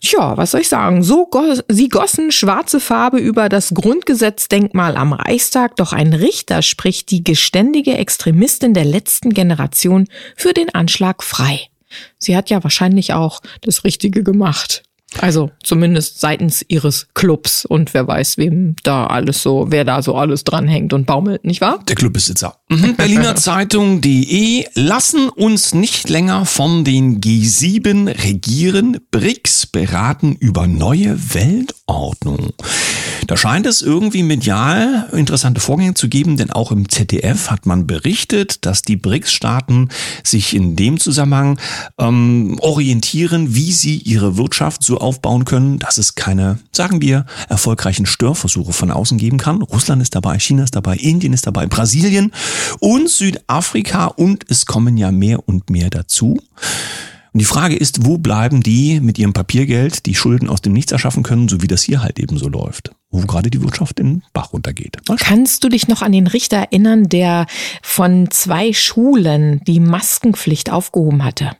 Tja, 0.00 0.36
was 0.36 0.52
soll 0.52 0.60
ich 0.60 0.68
sagen? 0.68 1.02
So 1.02 1.26
go 1.26 1.54
sie 1.68 1.88
gossen 1.88 2.32
schwarze 2.32 2.80
Farbe 2.80 3.18
über 3.18 3.48
das 3.48 3.74
Grundgesetzdenkmal 3.74 4.96
am 4.96 5.12
Reichstag, 5.12 5.76
doch 5.76 5.92
ein 5.92 6.12
Richter 6.12 6.62
spricht 6.62 7.10
die 7.10 7.24
geständige 7.24 7.96
Extremistin 7.96 8.74
der 8.74 8.84
letzten 8.84 9.30
Generation 9.30 10.08
für 10.36 10.54
den 10.54 10.74
Anschlag 10.74 11.22
frei. 11.22 11.68
Sie 12.18 12.36
hat 12.36 12.50
ja 12.50 12.62
wahrscheinlich 12.62 13.12
auch 13.12 13.40
das 13.62 13.84
Richtige 13.84 14.22
gemacht. 14.22 14.82
Also 15.20 15.50
zumindest 15.62 16.20
seitens 16.20 16.64
ihres 16.68 17.08
Clubs 17.14 17.64
und 17.64 17.94
wer 17.94 18.06
weiß, 18.06 18.36
wem 18.36 18.76
da 18.82 19.06
alles 19.06 19.42
so, 19.42 19.66
wer 19.70 19.84
da 19.84 20.02
so 20.02 20.14
alles 20.14 20.44
dranhängt 20.44 20.92
und 20.92 21.06
baumelt, 21.06 21.44
nicht 21.44 21.62
wahr? 21.62 21.80
Der 21.88 21.96
Clubbesitzer. 21.96 22.56
Mhm. 22.68 22.94
Berliner 22.94 23.34
Zeitung.de 23.36 24.66
lassen 24.74 25.30
uns 25.30 25.72
nicht 25.72 26.10
länger 26.10 26.44
von 26.44 26.84
den 26.84 27.20
G7 27.20 28.22
regieren. 28.22 28.98
BRICS 29.10 29.66
beraten 29.66 30.36
über 30.38 30.66
neue 30.66 31.18
Weltordnung. 31.34 32.52
Da 33.26 33.36
scheint 33.36 33.66
es 33.66 33.82
irgendwie 33.82 34.22
medial 34.22 35.08
interessante 35.12 35.60
Vorgänge 35.60 35.94
zu 35.94 36.08
geben, 36.08 36.36
denn 36.36 36.50
auch 36.50 36.70
im 36.70 36.88
ZDF 36.88 37.50
hat 37.50 37.66
man 37.66 37.86
berichtet, 37.86 38.64
dass 38.64 38.82
die 38.82 38.96
BRICS-Staaten 38.96 39.88
sich 40.22 40.54
in 40.54 40.76
dem 40.76 41.00
Zusammenhang 41.00 41.58
ähm, 41.98 42.58
orientieren, 42.60 43.54
wie 43.54 43.72
sie 43.72 43.98
ihre 43.98 44.36
Wirtschaft 44.36 44.82
aufbauen 44.98 45.44
können, 45.44 45.78
dass 45.78 45.98
es 45.98 46.14
keine, 46.14 46.58
sagen 46.72 47.00
wir, 47.00 47.26
erfolgreichen 47.48 48.06
Störversuche 48.06 48.72
von 48.72 48.90
außen 48.90 49.18
geben 49.18 49.38
kann. 49.38 49.62
Russland 49.62 50.02
ist 50.02 50.14
dabei, 50.14 50.38
China 50.38 50.64
ist 50.64 50.76
dabei, 50.76 50.96
Indien 50.96 51.32
ist 51.32 51.46
dabei, 51.46 51.66
Brasilien 51.66 52.32
und 52.80 53.08
Südafrika 53.08 54.06
und 54.06 54.44
es 54.48 54.66
kommen 54.66 54.96
ja 54.96 55.10
mehr 55.10 55.48
und 55.48 55.70
mehr 55.70 55.90
dazu. 55.90 56.38
Und 57.32 57.40
die 57.40 57.44
Frage 57.44 57.76
ist, 57.76 58.04
wo 58.04 58.18
bleiben 58.18 58.62
die 58.62 59.00
mit 59.00 59.18
ihrem 59.18 59.32
Papiergeld, 59.32 60.06
die 60.06 60.14
Schulden 60.14 60.48
aus 60.48 60.62
dem 60.62 60.72
Nichts 60.72 60.92
erschaffen 60.92 61.22
können, 61.22 61.48
so 61.48 61.62
wie 61.62 61.66
das 61.66 61.82
hier 61.82 62.02
halt 62.02 62.18
eben 62.18 62.38
so 62.38 62.48
läuft, 62.48 62.90
wo 63.10 63.20
gerade 63.20 63.50
die 63.50 63.62
Wirtschaft 63.62 64.00
in 64.00 64.06
den 64.06 64.22
Bach 64.32 64.52
runtergeht. 64.52 64.96
Kannst 65.18 65.62
du 65.62 65.68
dich 65.68 65.88
noch 65.88 66.02
an 66.02 66.12
den 66.12 66.26
Richter 66.26 66.56
erinnern, 66.56 67.08
der 67.08 67.46
von 67.82 68.30
zwei 68.30 68.72
Schulen 68.72 69.60
die 69.66 69.80
Maskenpflicht 69.80 70.70
aufgehoben 70.70 71.22
hatte? 71.22 71.52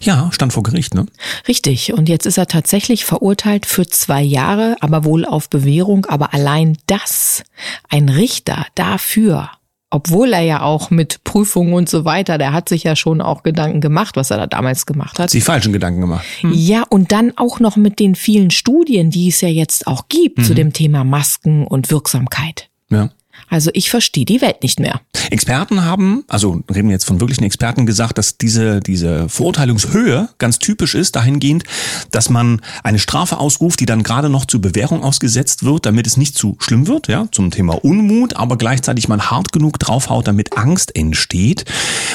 Ja, 0.00 0.30
stand 0.32 0.52
vor 0.52 0.62
Gericht, 0.62 0.94
ne? 0.94 1.06
Richtig. 1.48 1.92
Und 1.92 2.08
jetzt 2.08 2.26
ist 2.26 2.38
er 2.38 2.46
tatsächlich 2.46 3.04
verurteilt 3.04 3.66
für 3.66 3.86
zwei 3.86 4.22
Jahre, 4.22 4.76
aber 4.80 5.04
wohl 5.04 5.24
auf 5.24 5.50
Bewährung. 5.50 6.06
Aber 6.06 6.34
allein 6.34 6.76
das, 6.86 7.42
ein 7.88 8.08
Richter 8.08 8.66
dafür, 8.74 9.50
obwohl 9.90 10.32
er 10.32 10.42
ja 10.42 10.62
auch 10.62 10.90
mit 10.90 11.22
Prüfungen 11.24 11.72
und 11.72 11.88
so 11.88 12.04
weiter, 12.04 12.38
der 12.38 12.52
hat 12.52 12.68
sich 12.68 12.84
ja 12.84 12.96
schon 12.96 13.20
auch 13.20 13.42
Gedanken 13.42 13.80
gemacht, 13.80 14.16
was 14.16 14.30
er 14.30 14.36
da 14.36 14.46
damals 14.46 14.84
gemacht 14.84 15.18
hat. 15.18 15.32
Die 15.32 15.40
falschen 15.40 15.72
Gedanken 15.72 16.00
gemacht. 16.00 16.24
Hm. 16.40 16.52
Ja, 16.52 16.82
und 16.88 17.12
dann 17.12 17.32
auch 17.36 17.60
noch 17.60 17.76
mit 17.76 18.00
den 18.00 18.14
vielen 18.14 18.50
Studien, 18.50 19.10
die 19.10 19.28
es 19.28 19.40
ja 19.40 19.48
jetzt 19.48 19.86
auch 19.86 20.08
gibt 20.08 20.38
mhm. 20.38 20.44
zu 20.44 20.54
dem 20.54 20.72
Thema 20.72 21.04
Masken 21.04 21.66
und 21.66 21.90
Wirksamkeit. 21.90 22.68
Ja. 22.90 23.10
Also 23.48 23.70
ich 23.74 23.90
verstehe 23.90 24.24
die 24.24 24.40
Welt 24.40 24.62
nicht 24.62 24.80
mehr. 24.80 25.00
Experten 25.30 25.84
haben, 25.84 26.24
also 26.28 26.62
reden 26.72 26.88
wir 26.88 26.94
jetzt 26.94 27.06
von 27.06 27.20
wirklichen 27.20 27.44
Experten, 27.44 27.86
gesagt, 27.86 28.18
dass 28.18 28.38
diese, 28.38 28.80
diese 28.80 29.28
Verurteilungshöhe 29.28 30.28
ganz 30.38 30.58
typisch 30.58 30.94
ist, 30.94 31.16
dahingehend, 31.16 31.64
dass 32.10 32.28
man 32.28 32.60
eine 32.82 32.98
Strafe 32.98 33.38
ausruft, 33.38 33.80
die 33.80 33.86
dann 33.86 34.02
gerade 34.02 34.28
noch 34.28 34.46
zur 34.46 34.60
Bewährung 34.60 35.02
ausgesetzt 35.02 35.64
wird, 35.64 35.86
damit 35.86 36.06
es 36.06 36.16
nicht 36.16 36.36
zu 36.36 36.56
schlimm 36.60 36.86
wird, 36.86 37.08
ja, 37.08 37.28
zum 37.32 37.50
Thema 37.50 37.84
Unmut, 37.84 38.36
aber 38.36 38.56
gleichzeitig 38.56 39.08
man 39.08 39.30
hart 39.30 39.52
genug 39.52 39.78
draufhaut, 39.78 40.26
damit 40.26 40.56
Angst 40.56 40.96
entsteht. 40.96 41.64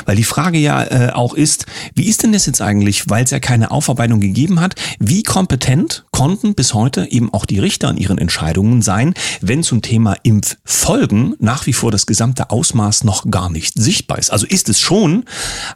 Weil 0.06 0.16
die 0.16 0.24
Frage 0.24 0.58
ja 0.58 0.84
äh, 0.84 1.12
auch 1.12 1.34
ist, 1.34 1.66
wie 1.96 2.08
ist 2.08 2.24
denn 2.24 2.34
das 2.34 2.46
jetzt 2.46 2.62
eigentlich, 2.62 3.10
weil 3.10 3.24
es 3.24 3.32
ja 3.32 3.40
keine 3.40 3.72
Aufarbeitung 3.72 4.20
gegeben 4.20 4.60
hat, 4.60 4.76
wie 5.00 5.24
kompetent 5.24 6.06
konnten 6.22 6.54
bis 6.54 6.76
heute 6.76 7.12
eben 7.12 7.34
auch 7.34 7.48
die 7.48 7.58
Richter 7.58 7.90
in 7.90 7.98
ihren 7.98 8.20
Entscheidungen 8.20 8.84
sein, 8.84 9.16
wenn 9.42 9.64
zum 9.64 9.82
Thema 9.82 10.16
Impffolgen 10.22 11.36
nach 11.40 11.66
wie 11.66 11.74
vor 11.74 11.90
das 11.90 12.06
gesamte 12.06 12.52
Ausmaß 12.52 13.06
noch 13.06 13.32
gar 13.32 13.50
nicht 13.50 13.74
sichtbar 13.74 14.20
ist. 14.20 14.30
Also 14.32 14.46
ist 14.46 14.70
es 14.70 14.80
schon, 14.80 15.26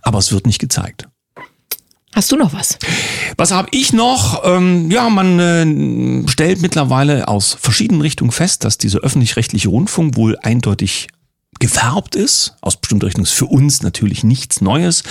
aber 0.04 0.20
es 0.20 0.32
wird 0.32 0.46
nicht 0.46 0.60
gezeigt. 0.60 1.08
Hast 2.14 2.32
du 2.32 2.36
noch 2.36 2.54
was? 2.54 2.78
Was 3.38 3.50
habe 3.50 3.70
ich 3.72 3.92
noch? 3.92 4.44
Ähm, 4.46 4.92
ja, 4.92 5.10
man 5.10 5.40
äh, 5.40 6.28
stellt 6.30 6.62
mittlerweile 6.62 7.28
aus 7.28 7.58
verschiedenen 7.60 8.02
Richtungen 8.02 8.32
fest, 8.32 8.66
dass 8.66 8.78
dieser 8.78 9.00
öffentlich-rechtliche 9.00 9.70
Rundfunk 9.70 10.16
wohl 10.16 10.38
eindeutig 10.44 11.08
gefärbt 11.60 12.16
ist. 12.16 12.56
Aus 12.62 12.78
bestimmter 12.78 13.08
Richtung 13.08 13.24
ist 13.24 13.32
für 13.32 13.46
uns 13.46 13.82
natürlich 13.82 14.24
nichts 14.24 14.62
Neues. 14.62 15.04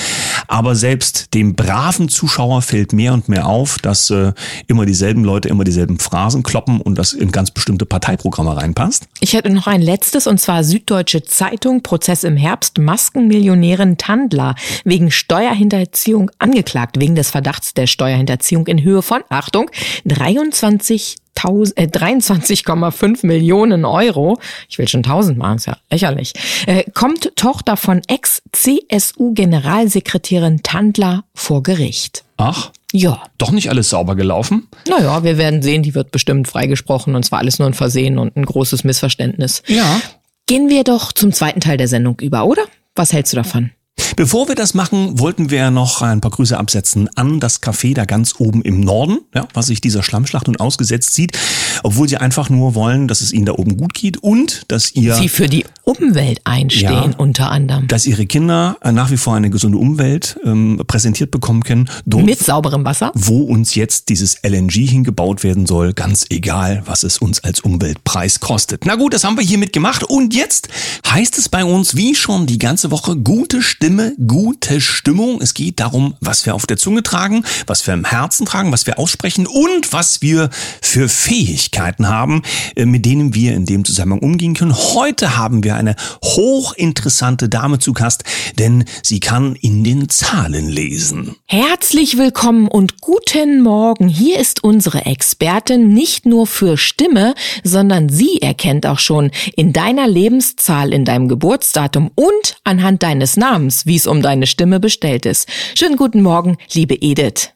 Aber 0.47 0.75
selbst 0.75 1.35
dem 1.35 1.55
braven 1.55 2.09
Zuschauer 2.09 2.63
fällt 2.63 2.93
mehr 2.93 3.13
und 3.13 3.29
mehr 3.29 3.47
auf, 3.47 3.79
dass 3.79 4.11
äh, 4.11 4.33
immer 4.67 4.87
dieselben 4.87 5.25
Leute 5.25 5.49
immer 5.49 5.65
dieselben 5.65 5.99
Phrasen 5.99 6.43
kloppen 6.43 6.81
und 6.81 6.97
das 6.97 7.13
in 7.13 7.33
ganz 7.33 7.51
bestimmte 7.51 7.87
Parteiprogramme 7.87 8.57
reinpasst. 8.57 9.07
Ich 9.21 9.33
hätte 9.33 9.51
noch 9.51 9.67
ein 9.67 9.83
letztes 9.83 10.27
und 10.27 10.41
zwar 10.41 10.65
Süddeutsche 10.65 11.23
Zeitung, 11.23 11.83
Prozess 11.83 12.25
im 12.25 12.37
Herbst, 12.37 12.79
Maskenmillionärin 12.79 13.97
Tandler 13.99 14.55
wegen 14.85 15.11
Steuerhinterziehung 15.11 16.31
angeklagt, 16.39 17.01
wegen 17.01 17.15
des 17.15 17.31
Verdachts 17.31 17.75
der 17.75 17.87
Steuerhinterziehung 17.87 18.67
in 18.67 18.83
Höhe 18.83 19.03
von, 19.03 19.23
Achtung, 19.29 19.71
23 20.05 21.17
äh, 21.37 21.87
23,5 21.87 23.27
Millionen 23.27 23.85
Euro, 23.85 24.39
ich 24.69 24.79
will 24.79 24.89
schon 24.89 25.05
1000 25.05 25.37
machen, 25.39 25.57
ist 25.57 25.67
ja 25.67 25.77
lächerlich, 25.91 26.33
äh, 26.67 26.85
kommt 26.93 27.33
Tochter 27.37 27.77
von 27.77 28.01
Ex-CSU-Generalsekretärin 28.07 30.63
Tandler 30.63 31.25
vor 31.35 31.63
Gericht. 31.63 32.25
Ach? 32.37 32.71
Ja. 32.93 33.23
Doch 33.39 33.51
nicht 33.51 33.71
alles 33.71 33.91
sauber 33.91 34.15
gelaufen? 34.15 34.69
Naja, 34.89 35.25
wir 35.25 35.37
werden 35.37 35.63
sehen, 35.63 35.83
die 35.83 35.95
wird 35.95 36.13
bestimmt 36.13 36.47
freigesprochen 36.47 37.17
und 37.17 37.25
zwar 37.25 37.41
alles 37.41 37.59
nur 37.59 37.69
ein 37.69 37.75
Versehen 37.75 38.19
und 38.19 38.37
ein 38.37 38.45
großes 38.45 38.85
Missverständnis. 38.85 39.63
Ja. 39.67 40.01
Gehen 40.47 40.69
wir 40.69 40.85
doch 40.85 41.13
zum 41.13 41.33
zweiten 41.33 41.61
Teil 41.61 41.77
der 41.77 41.89
Sendung 41.89 42.21
über, 42.21 42.47
oder? 42.47 42.63
Was 42.95 43.13
hältst 43.13 43.33
du 43.33 43.37
davon? 43.37 43.73
Bevor 44.17 44.47
wir 44.49 44.55
das 44.55 44.75
machen, 44.75 45.19
wollten 45.19 45.51
wir 45.51 45.71
noch 45.71 46.01
ein 46.03 46.21
paar 46.21 46.31
Grüße 46.31 46.57
absetzen 46.57 47.09
an 47.17 47.41
das 47.41 47.61
Café 47.63 47.95
da 47.95 48.05
ganz 48.05 48.35
oben 48.39 48.63
im 48.63 48.81
Norden, 48.81 49.19
ja, 49.35 49.47
was 49.55 49.67
sich 49.67 49.81
dieser 49.81 50.03
Schlammschlacht 50.05 50.47
nun 50.47 50.57
ausgesetzt 50.57 51.15
sieht, 51.15 51.37
obwohl 51.83 52.09
sie 52.09 52.17
einfach 52.17 52.49
nur 52.49 52.75
wollen, 52.77 53.09
dass 53.09 53.21
es 53.21 53.33
ihnen 53.33 53.47
da 53.47 53.53
oben 53.53 53.77
gut 53.77 53.95
geht 53.95 54.19
und 54.19 54.63
dass 54.69 54.93
ihr... 54.95 55.15
Sie 55.15 55.29
für 55.29 55.49
die 55.49 55.65
Umwelt 55.85 56.41
einstehen 56.45 57.11
Ja. 57.13 57.17
unter 57.19 57.51
anderem. 57.51 57.89
dass 57.89 58.07
ihre 58.07 58.27
Kinder 58.27 58.77
äh, 58.83 58.93
nach 58.93 59.11
wie 59.11 59.17
vor 59.17 59.35
eine 59.35 59.51
gesunde 59.51 59.79
Umwelt 59.79 60.39
ähm, 60.45 60.81
präsentiert 60.87 61.31
bekommen 61.31 61.63
können, 61.65 61.89
dort, 62.07 62.25
Mit 62.25 62.39
sauberem 62.39 62.85
Wasser? 62.85 63.11
wo 63.15 63.43
uns 63.43 63.75
jetzt 63.75 64.09
dieses 64.11 64.39
LNG 64.45 64.73
hingebaut 64.89 65.43
werden 65.43 65.67
soll, 65.67 65.93
ganz 65.93 66.27
egal, 66.31 66.83
was 66.87 67.03
es 67.03 67.19
uns 67.19 67.43
als 67.43 67.61
Umweltpreis 67.61 68.39
kostet. 68.41 68.87
Na 68.87 68.95
gut, 68.97 69.13
das 69.15 69.25
haben 69.25 69.37
wir 69.37 69.45
hiermit 69.45 69.73
gemacht 69.73 70.05
und 70.05 70.35
jetzt 70.35 70.69
heißt 71.09 71.37
es 71.39 71.49
bei 71.49 71.65
uns 71.65 71.97
wie 71.97 72.15
schon 72.15 72.47
die 72.47 72.59
ganze 72.59 72.91
Woche 72.91 73.17
gute 73.17 73.61
Stimme, 73.63 73.84
gute 74.27 74.81
Stimmung. 74.81 75.41
Es 75.43 75.53
geht 75.53 75.79
darum, 75.79 76.15
was 76.21 76.47
wir 76.47 76.55
auf 76.55 76.65
der 76.67 76.79
Zunge 76.79 77.03
tragen, 77.03 77.45
was 77.67 77.87
wir 77.87 77.93
im 77.93 78.05
Herzen 78.05 78.47
tragen, 78.47 78.73
was 78.73 78.87
wir 78.87 78.99
aussprechen 78.99 79.47
und 79.47 79.93
was 79.93 80.23
wir 80.23 80.49
für 80.81 81.09
Fähigkeiten 81.09 82.09
haben, 82.09 82.43
äh, 82.77 82.87
mit 82.87 83.05
denen 83.05 83.35
wir 83.35 83.55
in 83.55 83.67
dem 83.67 83.85
Zusammenhang 83.85 84.21
umgehen 84.21 84.55
können. 84.55 84.75
Heute 84.75 85.37
haben 85.37 85.65
wir 85.65 85.77
eine 85.77 85.97
hochinteressante 86.23 87.49
Dame 87.51 87.79
zu 87.79 87.93
Gast, 87.93 88.25
denn 88.59 88.85
sie 89.03 89.21
kann 89.21 89.55
in 89.57 89.85
den 89.85 90.09
Zahlen 90.09 90.69
lesen. 90.71 91.37
Herzlich 91.47 92.17
willkommen 92.17 92.69
und 92.69 93.03
guten 93.03 93.63
Morgen. 93.63 94.09
Hier 94.09 94.39
ist 94.39 94.65
unsere 94.65 95.05
Expertin 95.05 95.89
nicht 95.89 96.25
nur 96.25 96.47
für 96.47 96.79
Stimme, 96.79 97.35
sondern 97.63 98.09
sie 98.09 98.41
erkennt 98.41 98.87
auch 98.87 98.99
schon 98.99 99.31
in 99.57 99.75
deiner 99.75 100.09
Lebenszahl, 100.09 100.95
in 100.95 101.05
deinem 101.05 101.29
Geburtsdatum 101.29 102.11
und 102.15 102.57
anhand 102.65 103.03
deines 103.03 103.37
Namens, 103.37 103.74
wie 103.85 103.97
es 103.97 104.07
um 104.07 104.23
deine 104.23 104.47
Stimme 104.47 104.81
bestellt 104.81 105.27
ist. 105.27 105.49
Schönen 105.77 105.97
guten 105.97 106.23
Morgen, 106.23 106.57
liebe 106.73 106.95
Edith. 106.95 107.51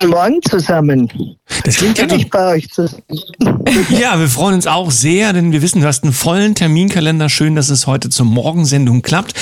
Guten 0.00 0.14
Morgen 0.14 0.42
zusammen. 0.42 1.38
Das 1.64 1.76
klingt 1.76 1.98
ja 1.98 2.06
Bin 2.06 2.18
ich 2.18 2.30
bei 2.30 2.54
euch 2.54 2.68
zusammen. 2.70 3.02
Ja, 3.90 4.18
wir 4.18 4.28
freuen 4.28 4.54
uns 4.54 4.66
auch 4.66 4.90
sehr, 4.90 5.32
denn 5.32 5.52
wir 5.52 5.62
wissen, 5.62 5.80
du 5.80 5.86
hast 5.86 6.02
einen 6.02 6.12
vollen 6.12 6.54
Terminkalender. 6.54 7.28
Schön, 7.28 7.54
dass 7.54 7.70
es 7.70 7.86
heute 7.86 8.10
zur 8.10 8.26
Morgensendung 8.26 9.02
klappt. 9.02 9.34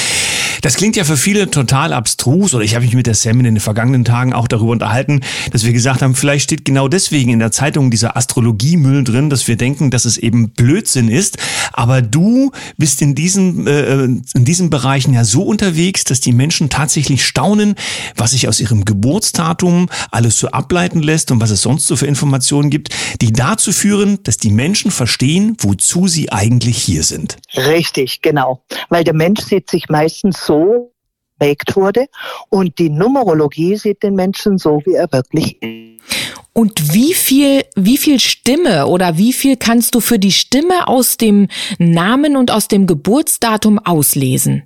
Das 0.63 0.75
klingt 0.75 0.97
ja 0.97 1.05
für 1.05 1.17
viele 1.17 1.51
total 1.51 1.93
abstrus, 1.93 2.55
oder 2.55 2.65
ich 2.65 2.75
habe 2.75 2.85
mich 2.85 2.95
mit 2.95 3.07
der 3.07 3.15
Sam 3.15 3.39
in 3.39 3.45
den 3.45 3.61
vergangenen 3.61 4.05
Tagen 4.05 4.33
auch 4.33 4.49
darüber 4.49 4.73
unterhalten, 4.73 5.21
dass 5.53 5.65
wir 5.65 5.73
gesagt 5.73 6.03
haben, 6.03 6.15
vielleicht 6.15 6.45
steht 6.45 6.65
genau 6.65 6.89
deswegen 6.89 7.31
in 7.31 7.39
der 7.39 7.51
Zeitung 7.51 7.91
dieser 7.91 8.17
Astrologiemüll 8.17 9.05
drin, 9.05 9.31
dass 9.31 9.49
wir 9.49 9.57
denken, 9.57 9.91
dass 9.91 10.05
es 10.05 10.19
eben 10.19 10.51
Blödsinn 10.51 11.09
ist. 11.09 11.39
Aber 11.73 12.03
du 12.03 12.53
bist 12.77 13.01
in 13.01 13.15
diesen, 13.15 13.67
äh, 13.67 14.05
in 14.05 14.25
diesen 14.35 14.71
Bereichen 14.71 15.15
ja 15.15 15.25
so 15.25 15.43
unterwegs, 15.43 16.05
dass 16.05 16.21
die 16.21 16.33
Menschen 16.33 16.69
tatsächlich 16.69 17.25
staunen, 17.25 17.75
was 18.17 18.33
sich 18.33 18.49
aus 18.49 18.61
ihrem 18.61 18.85
Geburtsdatum 18.85 19.89
alles 20.11 20.39
so 20.39 20.49
ableiten 20.49 21.01
lässt 21.01 21.31
und 21.31 21.41
was 21.41 21.51
es 21.51 21.63
sonst 21.63 21.87
so 21.87 21.97
für 21.97 22.07
Informationen 22.07 22.71
gibt, 22.71 22.91
die 23.21 23.33
dazu 23.33 23.73
führen, 23.73 24.19
dass 24.25 24.37
die 24.37 24.51
Menschen 24.51 24.91
verstehen, 24.91 25.57
wozu 25.61 26.07
sie 26.07 26.31
eigentlich 26.33 26.79
hier 26.79 27.03
sind. 27.03 27.37
Richtig, 27.57 28.21
genau. 28.23 28.63
Weil 28.89 29.05
der 29.05 29.15
Mensch 29.15 29.41
sieht 29.41 29.71
sich 29.71 29.89
meistens 29.89 30.50
so 30.51 30.91
geprägt 31.39 31.77
wurde 31.77 32.07
und 32.49 32.79
die 32.79 32.91
Numerologie 32.91 33.77
sieht 33.77 34.03
den 34.03 34.15
Menschen 34.15 34.59
so, 34.59 34.83
wie 34.85 34.95
er 34.95 35.11
wirklich 35.13 35.63
ist. 35.63 35.91
Und 36.53 36.93
wie 36.93 37.15
viel, 37.15 37.63
wie 37.77 37.97
viel 37.97 38.19
Stimme 38.19 38.89
oder 38.89 39.17
wie 39.17 39.33
viel 39.33 39.57
kannst 39.57 39.95
du 39.95 40.01
für 40.01 40.19
die 40.19 40.33
Stimme 40.33 40.89
aus 40.89 41.17
dem 41.17 41.47
Namen 41.79 42.37
und 42.37 42.51
aus 42.51 42.67
dem 42.67 42.87
Geburtsdatum 42.87 43.79
auslesen? 43.79 44.65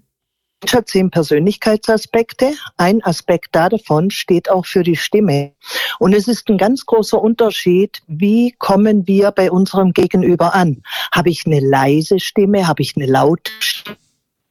Mensch 0.63 0.73
hat 0.73 0.89
zehn 0.89 1.11
Persönlichkeitsaspekte. 1.11 2.55
Ein 2.79 3.05
Aspekt 3.05 3.55
davon 3.55 4.11
steht 4.11 4.51
auch 4.51 4.65
für 4.65 4.83
die 4.83 4.97
Stimme. 4.97 5.53
Und 5.99 6.15
es 6.15 6.27
ist 6.27 6.49
ein 6.49 6.57
ganz 6.57 6.87
großer 6.87 7.21
Unterschied, 7.21 8.01
wie 8.07 8.53
kommen 8.53 9.07
wir 9.07 9.31
bei 9.31 9.51
unserem 9.51 9.93
Gegenüber 9.93 10.55
an? 10.55 10.83
Habe 11.13 11.29
ich 11.29 11.45
eine 11.45 11.61
leise 11.61 12.19
Stimme? 12.19 12.67
Habe 12.67 12.81
ich 12.81 12.97
eine 12.97 13.07
laute 13.07 13.53
Stimme? 13.61 13.99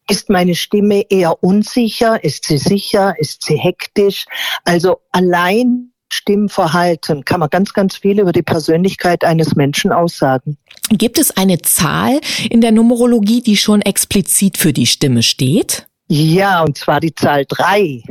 Ist 0.09 0.29
meine 0.29 0.55
Stimme 0.55 1.03
eher 1.09 1.43
unsicher? 1.43 2.23
Ist 2.23 2.45
sie 2.45 2.57
sicher? 2.57 3.15
Ist 3.19 3.43
sie 3.43 3.57
hektisch? 3.57 4.25
Also 4.65 4.99
allein 5.11 5.93
Stimmverhalten 6.11 7.25
kann 7.25 7.39
man 7.39 7.49
ganz, 7.49 7.73
ganz 7.73 7.97
viel 7.97 8.19
über 8.19 8.31
die 8.31 8.43
Persönlichkeit 8.43 9.23
eines 9.23 9.55
Menschen 9.55 9.91
aussagen. 9.91 10.57
Gibt 10.89 11.17
es 11.17 11.35
eine 11.35 11.59
Zahl 11.61 12.19
in 12.49 12.61
der 12.61 12.71
Numerologie, 12.71 13.41
die 13.41 13.57
schon 13.57 13.81
explizit 13.81 14.57
für 14.57 14.73
die 14.73 14.85
Stimme 14.85 15.23
steht? 15.23 15.87
Ja, 16.07 16.61
und 16.61 16.77
zwar 16.77 16.99
die 16.99 17.15
Zahl 17.15 17.45
drei. 17.47 18.03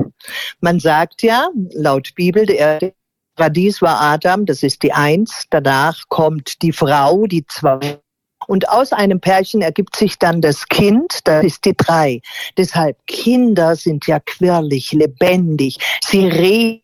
Man 0.61 0.81
sagt 0.81 1.23
ja, 1.23 1.49
laut 1.73 2.15
Bibel, 2.17 2.47
der 2.47 2.93
Paradies 3.37 3.81
war 3.81 4.01
Adam, 4.01 4.47
das 4.47 4.63
ist 4.63 4.83
die 4.83 4.93
Eins. 4.93 5.47
Danach 5.51 6.03
kommt 6.09 6.63
die 6.63 6.73
Frau, 6.73 7.27
die 7.27 7.47
Zwei. 7.47 8.02
Und 8.47 8.69
aus 8.69 8.93
einem 8.93 9.21
Pärchen 9.21 9.63
ergibt 9.63 9.97
sich 9.97 10.19
dann 10.19 10.41
das 10.41 10.69
Kind, 10.69 11.21
das 11.25 11.45
ist 11.45 11.65
die 11.65 11.77
Drei. 11.77 12.21
Deshalb, 12.57 12.97
Kinder 13.07 13.77
sind 13.77 14.07
ja 14.07 14.21
quirlig, 14.21 14.93
lebendig. 14.93 15.79
Sie 16.05 16.27
reden 16.27 16.83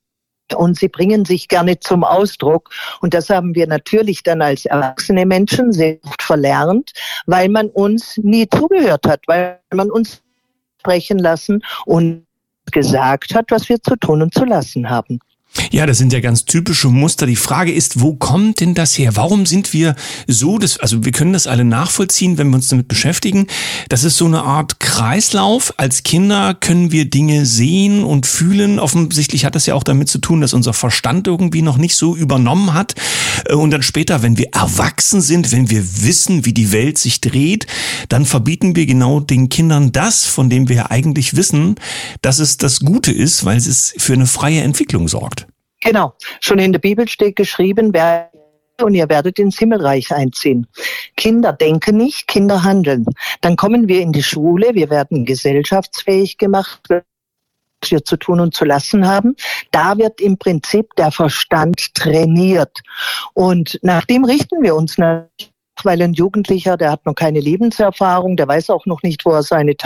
und 0.55 0.79
sie 0.79 0.89
bringen 0.89 1.25
sich 1.25 1.49
gerne 1.49 1.79
zum 1.79 2.05
Ausdruck. 2.05 2.71
Und 3.01 3.15
das 3.15 3.29
haben 3.31 3.55
wir 3.55 3.67
natürlich 3.67 4.23
dann 4.23 4.43
als 4.43 4.65
erwachsene 4.65 5.27
Menschen 5.27 5.73
sehr 5.73 5.99
oft 6.05 6.23
verlernt, 6.23 6.93
weil 7.27 7.49
man 7.49 7.69
uns 7.69 8.17
nie 8.19 8.49
zugehört 8.49 9.07
hat, 9.07 9.21
weil 9.27 9.61
man 9.73 9.91
uns 9.91 10.23
sprechen 10.81 11.19
lassen 11.19 11.63
und 11.87 12.27
gesagt 12.71 13.35
hat, 13.35 13.51
was 13.51 13.69
wir 13.69 13.83
zu 13.83 13.97
tun 13.97 14.23
und 14.23 14.35
zu 14.35 14.45
lassen 14.45 14.89
haben. 14.89 15.19
Ja, 15.71 15.87
das 15.87 15.99
sind 15.99 16.13
ja 16.13 16.21
ganz 16.21 16.45
typische 16.45 16.89
Muster. 16.89 17.27
Die 17.27 17.37
Frage 17.37 17.73
ist, 17.73 18.01
wo 18.01 18.15
kommt 18.15 18.61
denn 18.61 18.75
das 18.75 18.97
her? 18.97 19.17
Warum 19.17 19.45
sind 19.45 19.73
wir 19.73 19.97
so, 20.27 20.59
das, 20.59 20.79
also 20.79 21.05
wir 21.05 21.13
können 21.13 21.33
das 21.33 21.47
alle 21.47 21.65
nachvollziehen, 21.65 22.39
wenn 22.39 22.49
wir 22.51 22.57
uns 22.57 22.69
damit 22.69 22.87
beschäftigen. 22.87 23.47
Das 23.89 24.05
ist 24.05 24.17
so 24.17 24.27
eine 24.27 24.43
Art 24.43 24.79
Kreislauf. 24.79 25.75
Als 25.77 26.05
Kinder 26.05 26.55
können 26.55 26.93
wir 26.93 27.11
Dinge 27.11 27.45
sehen 27.45 28.05
und 28.05 28.27
fühlen. 28.27 28.79
Offensichtlich 28.79 29.45
hat 29.45 29.57
das 29.57 29.67
ja 29.67 29.75
auch 29.75 29.83
damit 29.83 30.09
zu 30.09 30.19
tun, 30.19 30.41
dass 30.41 30.55
unser 30.55 30.73
Verstand 30.73 31.27
irgendwie 31.27 31.63
noch 31.63 31.77
nicht 31.77 31.97
so 31.97 32.15
übernommen 32.15 32.73
hat. 32.73 32.95
Äh, 33.47 33.55
Und 33.55 33.71
dann 33.71 33.83
später, 33.83 34.23
wenn 34.23 34.39
wir 34.39 34.51
erwachsen 34.53 35.21
sind, 35.21 35.51
wenn 35.51 35.71
wir 35.71 36.03
wissen, 36.03 36.45
wie 36.45 36.55
die 36.55 36.73
Welt 36.73 36.99
sich 36.99 37.21
dreht, 37.21 37.67
dann 38.09 38.27
verbieten 38.27 38.77
wir 38.77 38.87
genau 38.87 39.21
den 39.21 39.49
Kindern 39.49 39.93
das, 39.93 40.25
von 40.25 40.51
dem 40.51 40.69
wir 40.69 40.91
eigentlich 40.91 41.37
wissen, 41.37 41.75
dass 42.23 42.39
es 42.39 42.59
das 42.59 42.81
Gute 42.81 43.13
ist, 43.13 43.45
weil 43.45 43.57
es 43.59 43.93
für 43.99 44.13
eine 44.13 44.27
freie 44.27 44.61
Entwicklung 44.63 45.09
sorgt. 45.09 45.48
Genau. 45.81 46.15
Schon 46.41 46.59
in 46.59 46.73
der 46.73 46.81
Bibel 46.81 47.09
steht 47.09 47.37
geschrieben, 47.37 47.93
wer 47.93 48.31
und 48.83 48.95
ihr 48.95 49.09
werdet 49.09 49.39
ins 49.39 49.59
Himmelreich 49.59 50.13
einziehen. 50.13 50.67
Kinder 51.17 51.53
denken 51.53 51.97
nicht, 51.97 52.29
Kinder 52.29 52.63
handeln. 52.63 53.07
Dann 53.41 53.57
kommen 53.57 53.89
wir 53.89 54.01
in 54.01 54.13
die 54.13 54.23
Schule, 54.23 54.75
wir 54.75 54.89
werden 54.91 55.25
gesellschaftsfähig 55.25 56.39
gemacht, 56.39 56.81
was 56.89 57.03
wir 57.91 58.05
zu 58.05 58.17
tun 58.17 58.41
und 58.41 58.55
zu 58.55 58.65
lassen 58.65 59.07
haben. 59.07 59.37
Da 59.71 59.99
wird 59.99 60.21
im 60.21 60.39
Prinzip 60.39 60.95
der 60.97 61.11
Verstand 61.11 61.95
trainiert. 61.95 62.79
Und 63.35 63.79
nach 63.83 64.05
dem 64.05 64.25
richten 64.25 64.63
wir 64.63 64.75
uns 64.75 64.99
natürlich, 64.99 65.53
weil 65.85 66.03
ein 66.03 66.13
Jugendlicher, 66.13 66.77
der 66.77 66.91
hat 66.93 67.07
noch 67.07 67.15
keine 67.15 67.41
Lebenserfahrung, 67.41 68.37
der 68.37 68.49
weiß 68.49 68.71
auch 68.71 68.87
noch 68.87 69.03
nicht, 69.03 69.25
wo 69.25 69.31
er 69.31 69.43
seine 69.43 69.77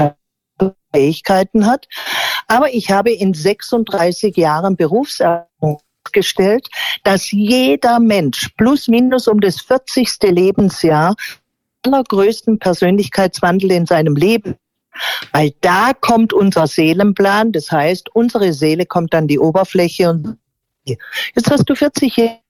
Fähigkeiten 0.94 1.66
hat. 1.66 1.88
Aber 2.48 2.72
ich 2.72 2.90
habe 2.90 3.10
in 3.10 3.34
36 3.34 4.36
Jahren 4.36 4.76
Berufserfahrung 4.76 5.80
festgestellt, 6.04 6.68
dass 7.04 7.30
jeder 7.30 8.00
Mensch 8.00 8.50
plus 8.56 8.88
minus 8.88 9.28
um 9.28 9.40
das 9.40 9.60
40. 9.60 10.18
Lebensjahr 10.22 11.14
allergrößten 11.84 12.58
Persönlichkeitswandel 12.58 13.72
in 13.72 13.86
seinem 13.86 14.14
Leben 14.14 14.56
Weil 15.32 15.52
da 15.62 15.92
kommt 15.94 16.32
unser 16.32 16.66
Seelenplan, 16.66 17.52
das 17.52 17.70
heißt, 17.70 18.14
unsere 18.14 18.52
Seele 18.52 18.86
kommt 18.86 19.14
an 19.14 19.26
die 19.26 19.38
Oberfläche 19.38 20.10
und 20.10 20.38
jetzt 20.84 21.50
hast 21.50 21.64
du 21.64 21.74
40 21.74 22.16
Jahre 22.16 22.41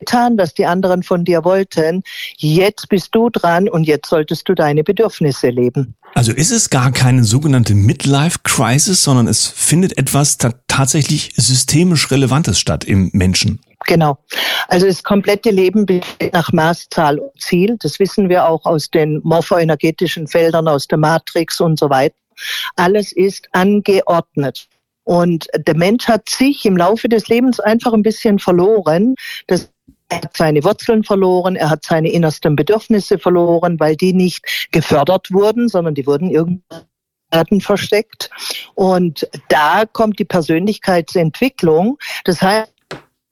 getan, 0.00 0.36
was 0.36 0.54
die 0.54 0.66
anderen 0.66 1.02
von 1.02 1.24
dir 1.24 1.44
wollten. 1.44 2.02
Jetzt 2.36 2.88
bist 2.88 3.14
du 3.14 3.30
dran 3.30 3.68
und 3.68 3.84
jetzt 3.84 4.08
solltest 4.08 4.48
du 4.48 4.54
deine 4.54 4.82
Bedürfnisse 4.82 5.50
leben. 5.50 5.94
Also 6.14 6.32
ist 6.32 6.50
es 6.50 6.70
gar 6.70 6.90
keine 6.90 7.22
sogenannte 7.22 7.74
Midlife-Crisis, 7.74 9.04
sondern 9.04 9.28
es 9.28 9.46
findet 9.46 9.96
etwas 9.96 10.38
tatsächlich 10.66 11.32
systemisch 11.36 12.10
Relevantes 12.10 12.58
statt 12.58 12.84
im 12.84 13.10
Menschen. 13.12 13.60
Genau. 13.86 14.18
Also 14.68 14.86
das 14.86 15.02
komplette 15.02 15.50
Leben 15.50 15.86
besteht 15.86 16.32
nach 16.32 16.52
Maßzahl 16.52 17.18
und 17.18 17.40
Ziel. 17.40 17.76
Das 17.80 17.98
wissen 17.98 18.28
wir 18.28 18.46
auch 18.46 18.64
aus 18.66 18.90
den 18.90 19.20
morphoenergetischen 19.22 20.26
Feldern, 20.26 20.68
aus 20.68 20.86
der 20.86 20.98
Matrix 20.98 21.60
und 21.60 21.78
so 21.78 21.88
weiter. 21.88 22.16
Alles 22.76 23.12
ist 23.12 23.48
angeordnet. 23.52 24.66
Und 25.04 25.48
der 25.56 25.76
Mensch 25.76 26.08
hat 26.08 26.28
sich 26.28 26.64
im 26.64 26.76
Laufe 26.76 27.08
des 27.08 27.28
Lebens 27.28 27.58
einfach 27.58 27.92
ein 27.92 28.02
bisschen 28.02 28.38
verloren. 28.38 29.14
Das 29.46 29.70
er 30.10 30.22
hat 30.22 30.36
seine 30.36 30.62
Wurzeln 30.64 31.04
verloren, 31.04 31.56
er 31.56 31.70
hat 31.70 31.84
seine 31.84 32.10
innersten 32.10 32.56
Bedürfnisse 32.56 33.18
verloren, 33.18 33.78
weil 33.78 33.96
die 33.96 34.12
nicht 34.12 34.68
gefördert 34.72 35.32
wurden, 35.32 35.68
sondern 35.68 35.94
die 35.94 36.06
wurden 36.06 36.30
irgendwie 36.30 37.60
versteckt. 37.60 38.28
Und 38.74 39.28
da 39.48 39.84
kommt 39.86 40.18
die 40.18 40.24
Persönlichkeitsentwicklung. 40.24 41.98
Das 42.24 42.42
heißt, 42.42 42.72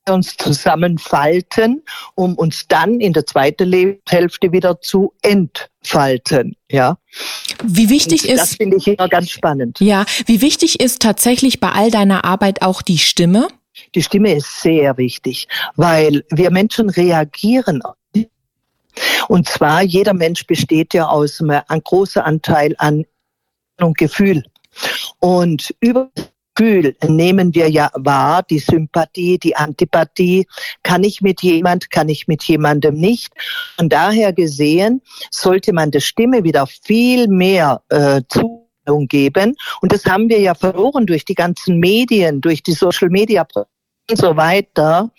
uns 0.09 0.37
zusammenfalten, 0.37 1.83
um 2.15 2.35
uns 2.35 2.67
dann 2.69 3.01
in 3.01 3.13
der 3.13 3.27
zweiten 3.27 3.69
Lebenshälfte 3.69 4.53
wieder 4.53 4.81
zu 4.81 5.13
entfalten. 5.23 6.57
Ja. 6.71 6.97
Wie 7.63 7.91
wichtig 7.91 8.25
Und 8.25 8.31
ist. 8.31 8.41
Das 8.41 8.55
finde 8.55 8.77
ich 8.77 8.87
immer 8.89 9.09
ganz 9.09 9.31
spannend. 9.31 9.81
Ja. 9.81 10.07
Wie 10.27 10.41
wichtig 10.41 10.81
ist 10.81 11.03
tatsächlich 11.03 11.61
bei 11.61 11.73
all 11.73 11.91
deiner 11.91 12.25
Arbeit 12.25 12.63
auch 12.63 12.81
die 12.81 12.99
Stimme? 12.99 13.49
Die 13.95 14.03
Stimme 14.03 14.35
ist 14.35 14.61
sehr 14.61 14.97
wichtig, 14.97 15.49
weil 15.77 16.25
wir 16.31 16.51
Menschen 16.51 16.91
reagieren. 16.91 17.83
Und 19.29 19.49
zwar, 19.49 19.83
jeder 19.83 20.15
Mensch 20.15 20.47
besteht 20.47 20.95
ja 20.95 21.09
aus 21.09 21.41
einem, 21.41 21.83
großen 21.83 22.23
Anteil 22.23 22.75
an 22.79 23.05
und 23.81 23.97
Gefühl. 23.97 24.43
Und 25.21 25.75
über 25.81 26.11
Gefühl 26.59 26.97
nehmen 27.07 27.55
wir 27.55 27.71
ja 27.71 27.91
wahr, 27.95 28.43
die 28.43 28.59
Sympathie, 28.59 29.39
die 29.39 29.55
Antipathie. 29.55 30.45
Kann 30.83 31.05
ich 31.05 31.21
mit 31.21 31.41
jemand, 31.43 31.91
kann 31.91 32.09
ich 32.09 32.27
mit 32.27 32.43
jemandem 32.45 32.97
nicht? 32.97 33.33
Von 33.77 33.89
daher 33.89 34.33
gesehen 34.33 35.01
sollte 35.31 35.73
man 35.73 35.93
der 35.93 36.01
Stimme 36.01 36.43
wieder 36.43 36.67
viel 36.67 37.29
mehr 37.29 37.81
äh, 37.91 38.23
zu 38.29 38.67
geben. 39.07 39.55
Und 39.83 39.93
das 39.93 40.05
haben 40.07 40.29
wir 40.29 40.41
ja 40.41 40.55
verloren 40.55 41.07
durch 41.07 41.25
die 41.25 41.35
ganzen 41.35 41.79
Medien, 41.79 42.41
durch 42.41 42.63
die 42.63 42.73
Social 42.73 43.11
Media 43.11 43.47
und 43.55 43.67
so 44.15 44.37
weiter. 44.37 45.11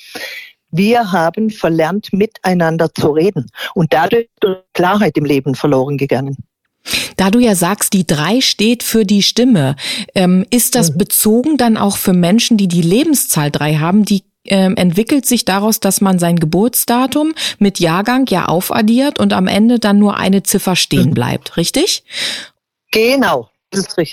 Wir 0.71 1.11
haben 1.11 1.49
verlernt, 1.49 2.13
miteinander 2.13 2.93
zu 2.93 3.11
reden. 3.11 3.47
Und 3.73 3.93
dadurch 3.93 4.27
ist 4.41 4.57
Klarheit 4.73 5.17
im 5.17 5.25
Leben 5.25 5.55
verloren 5.55 5.97
gegangen. 5.97 6.37
Da 7.17 7.29
du 7.29 7.39
ja 7.39 7.55
sagst, 7.55 7.93
die 7.93 8.07
drei 8.07 8.41
steht 8.41 8.83
für 8.83 9.05
die 9.05 9.23
Stimme, 9.23 9.75
ähm, 10.15 10.45
ist 10.49 10.75
das 10.75 10.93
mhm. 10.93 10.97
bezogen 10.97 11.57
dann 11.57 11.77
auch 11.77 11.97
für 11.97 12.13
Menschen, 12.13 12.57
die 12.57 12.67
die 12.67 12.81
Lebenszahl 12.81 13.51
drei 13.51 13.75
haben, 13.75 14.05
die 14.05 14.23
ähm, 14.45 14.75
entwickelt 14.77 15.25
sich 15.25 15.45
daraus, 15.45 15.79
dass 15.79 16.01
man 16.01 16.17
sein 16.17 16.37
Geburtsdatum 16.37 17.33
mit 17.59 17.79
Jahrgang 17.79 18.25
ja 18.27 18.45
aufaddiert 18.45 19.19
und 19.19 19.33
am 19.33 19.47
Ende 19.47 19.79
dann 19.79 19.99
nur 19.99 20.17
eine 20.17 20.43
Ziffer 20.43 20.75
stehen 20.75 21.09
mhm. 21.09 21.13
bleibt, 21.13 21.57
richtig? 21.57 22.03
Genau. 22.91 23.48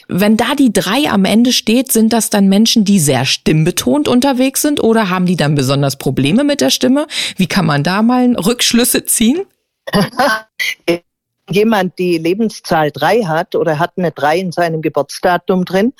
Wenn 0.08 0.36
da 0.36 0.54
die 0.54 0.72
drei 0.72 1.08
am 1.10 1.24
Ende 1.24 1.52
steht, 1.52 1.90
sind 1.90 2.12
das 2.12 2.28
dann 2.30 2.48
Menschen, 2.48 2.84
die 2.84 2.98
sehr 2.98 3.24
stimmbetont 3.24 4.06
unterwegs 4.06 4.62
sind 4.62 4.82
oder 4.82 5.08
haben 5.08 5.26
die 5.26 5.36
dann 5.36 5.54
besonders 5.54 5.96
Probleme 5.96 6.44
mit 6.44 6.60
der 6.60 6.70
Stimme? 6.70 7.06
Wie 7.36 7.46
kann 7.46 7.64
man 7.64 7.82
da 7.82 8.02
mal 8.02 8.34
Rückschlüsse 8.36 9.04
ziehen? 9.06 9.46
jemand 11.50 11.98
die 11.98 12.18
Lebenszahl 12.18 12.90
drei 12.90 13.22
hat 13.22 13.54
oder 13.54 13.78
hat 13.78 13.92
eine 13.96 14.10
drei 14.10 14.38
in 14.38 14.52
seinem 14.52 14.82
Geburtsdatum 14.82 15.64
drin, 15.64 15.92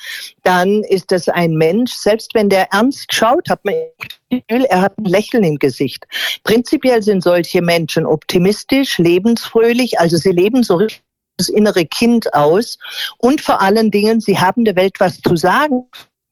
dann 0.43 0.83
ist 0.83 1.11
das 1.11 1.29
ein 1.29 1.53
Mensch, 1.53 1.93
selbst 1.93 2.33
wenn 2.33 2.49
der 2.49 2.71
ernst 2.73 3.13
schaut, 3.13 3.49
hat 3.49 3.63
man 3.63 3.75
das 3.99 4.07
Gefühl, 4.29 4.65
er 4.65 4.81
hat 4.81 4.97
ein 4.97 5.05
Lächeln 5.05 5.43
im 5.43 5.57
Gesicht. 5.57 6.05
Prinzipiell 6.43 7.01
sind 7.01 7.23
solche 7.23 7.61
Menschen 7.61 8.05
optimistisch, 8.05 8.97
lebensfröhlich, 8.97 9.99
also 9.99 10.17
sie 10.17 10.31
leben 10.31 10.63
so 10.63 10.75
richtig 10.75 11.06
das 11.37 11.49
innere 11.49 11.85
Kind 11.85 12.33
aus 12.33 12.77
und 13.17 13.41
vor 13.41 13.61
allen 13.61 13.91
Dingen, 13.91 14.19
sie 14.19 14.37
haben 14.37 14.65
der 14.65 14.75
Welt 14.75 14.99
was 14.99 15.21
zu 15.21 15.35
sagen 15.35 15.85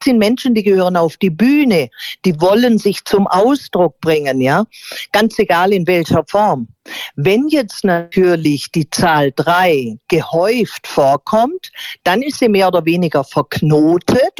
sind 0.03 0.19
Menschen, 0.19 0.53
die 0.53 0.63
gehören 0.63 0.95
auf 0.95 1.17
die 1.17 1.29
Bühne, 1.29 1.89
die 2.24 2.39
wollen 2.39 2.77
sich 2.77 3.03
zum 3.05 3.27
Ausdruck 3.27 4.00
bringen, 4.00 4.39
ja, 4.39 4.65
ganz 5.12 5.38
egal 5.39 5.74
in 5.74 5.88
welcher 5.88 6.24
Form. 6.27 6.67
Wenn 7.15 7.47
jetzt 7.50 7.83
natürlich 7.83 8.71
die 8.71 8.89
Zahl 8.89 9.31
drei 9.35 9.97
gehäuft 10.07 10.88
vorkommt, 10.88 11.71
dann 12.03 12.21
ist 12.21 12.39
sie 12.39 12.50
mehr 12.50 12.67
oder 12.67 12.85
weniger 12.85 13.24
verknotet 13.24 14.39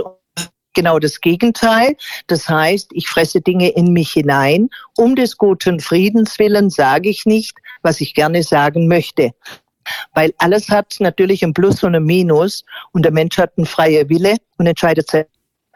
genau 0.76 1.00
das 1.00 1.22
Gegenteil. 1.22 1.96
Das 2.28 2.50
heißt, 2.50 2.92
ich 2.94 3.08
fresse 3.08 3.40
Dinge 3.40 3.70
in 3.70 3.94
mich 3.94 4.12
hinein. 4.12 4.70
Um 4.98 5.16
des 5.16 5.38
guten 5.38 5.80
Friedens 5.80 6.38
willen 6.38 6.70
sage 6.70 7.10
ich 7.10 7.26
nicht, 7.26 7.58
was 7.82 8.02
ich 8.02 8.14
gerne 8.14 8.44
sagen 8.44 8.90
möchte. 8.90 9.32
Weil 10.14 10.34
alles 10.38 10.70
hat 10.70 10.96
natürlich 11.00 11.44
ein 11.44 11.54
Plus 11.54 11.84
und 11.84 11.96
ein 11.96 12.04
Minus 12.04 12.64
und 12.92 13.04
der 13.04 13.12
Mensch 13.12 13.38
hat 13.38 13.52
einen 13.58 13.66
freien 13.66 14.10
Wille 14.10 14.38
und 14.58 14.68
entscheidet 14.68 15.10
selbst, 15.10 15.32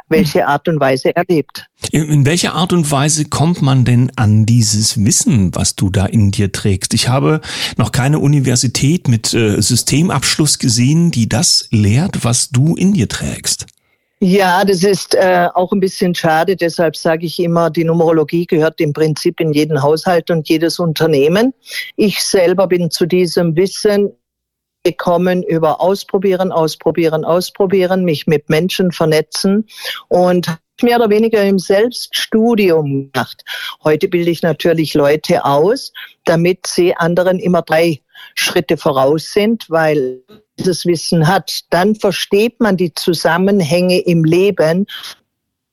welche 0.09 0.47
Art 0.47 0.67
und 0.67 0.79
Weise 0.79 1.15
er 1.15 1.23
lebt. 1.27 1.67
In 1.91 2.25
welcher 2.25 2.53
Art 2.53 2.73
und 2.73 2.89
Weise 2.91 3.25
kommt 3.25 3.61
man 3.61 3.85
denn 3.85 4.11
an 4.15 4.45
dieses 4.45 5.03
Wissen, 5.03 5.55
was 5.55 5.75
du 5.75 5.89
da 5.89 6.05
in 6.05 6.31
dir 6.31 6.51
trägst? 6.51 6.93
Ich 6.93 7.07
habe 7.07 7.41
noch 7.77 7.91
keine 7.91 8.19
Universität 8.19 9.07
mit 9.07 9.33
äh, 9.33 9.61
Systemabschluss 9.61 10.59
gesehen, 10.59 11.11
die 11.11 11.29
das 11.29 11.67
lehrt, 11.71 12.23
was 12.23 12.49
du 12.49 12.75
in 12.75 12.93
dir 12.93 13.07
trägst. 13.07 13.67
Ja, 14.21 14.65
das 14.65 14.83
ist 14.83 15.15
äh, 15.15 15.47
auch 15.53 15.71
ein 15.71 15.79
bisschen 15.79 16.13
schade. 16.13 16.57
Deshalb 16.57 16.97
sage 16.97 17.25
ich 17.25 17.39
immer, 17.39 17.69
die 17.69 17.85
Numerologie 17.85 18.45
gehört 18.45 18.81
im 18.81 18.91
Prinzip 18.91 19.39
in 19.39 19.53
jeden 19.53 19.81
Haushalt 19.81 20.29
und 20.29 20.49
jedes 20.49 20.77
Unternehmen. 20.77 21.53
Ich 21.95 22.21
selber 22.21 22.67
bin 22.67 22.91
zu 22.91 23.05
diesem 23.05 23.55
Wissen 23.55 24.11
gekommen 24.83 25.43
über 25.43 25.79
Ausprobieren, 25.79 26.51
Ausprobieren, 26.51 27.23
Ausprobieren, 27.23 28.03
mich 28.03 28.27
mit 28.27 28.49
Menschen 28.49 28.91
vernetzen 28.91 29.65
und 30.09 30.57
mehr 30.81 30.97
oder 30.97 31.09
weniger 31.09 31.43
im 31.43 31.59
Selbststudium 31.59 33.11
gemacht. 33.11 33.43
Heute 33.85 34.09
bilde 34.09 34.31
ich 34.31 34.41
natürlich 34.41 34.95
Leute 34.95 35.45
aus, 35.45 35.93
damit 36.25 36.67
sie 36.67 36.93
anderen 36.95 37.39
immer 37.39 37.61
drei 37.61 38.01
Schritte 38.35 38.77
voraus 38.77 39.31
sind, 39.31 39.69
weil 39.69 40.21
dieses 40.57 40.85
Wissen 40.85 41.27
hat, 41.27 41.61
dann 41.69 41.95
versteht 41.95 42.59
man 42.59 42.77
die 42.77 42.93
Zusammenhänge 42.93 43.99
im 43.99 44.23
Leben, 44.23 44.85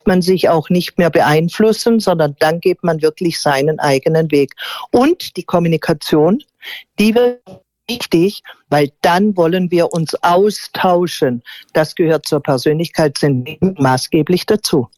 man 0.07 0.23
sich 0.23 0.49
auch 0.49 0.71
nicht 0.71 0.99
mehr 0.99 1.11
beeinflussen, 1.11 2.01
sondern 2.01 2.37
dann 2.38 2.61
geht 2.61 2.83
man 2.85 3.03
wirklich 3.03 3.40
seinen 3.40 3.79
eigenen 3.81 4.31
Weg. 4.31 4.55
Und 4.92 5.37
die 5.37 5.42
Kommunikation, 5.42 6.42
die 6.99 7.14
wird 7.14 7.40
wichtig, 7.88 8.42
weil 8.69 8.90
dann 9.03 9.37
wollen 9.37 9.71
wir 9.71 9.92
uns 9.92 10.14
austauschen. 10.23 11.42
Das 11.73 11.95
gehört 11.95 12.27
zur 12.27 12.40
Persönlichkeitsentwicklung 12.40 13.75
maßgeblich 13.79 14.47
dazu. 14.47 14.88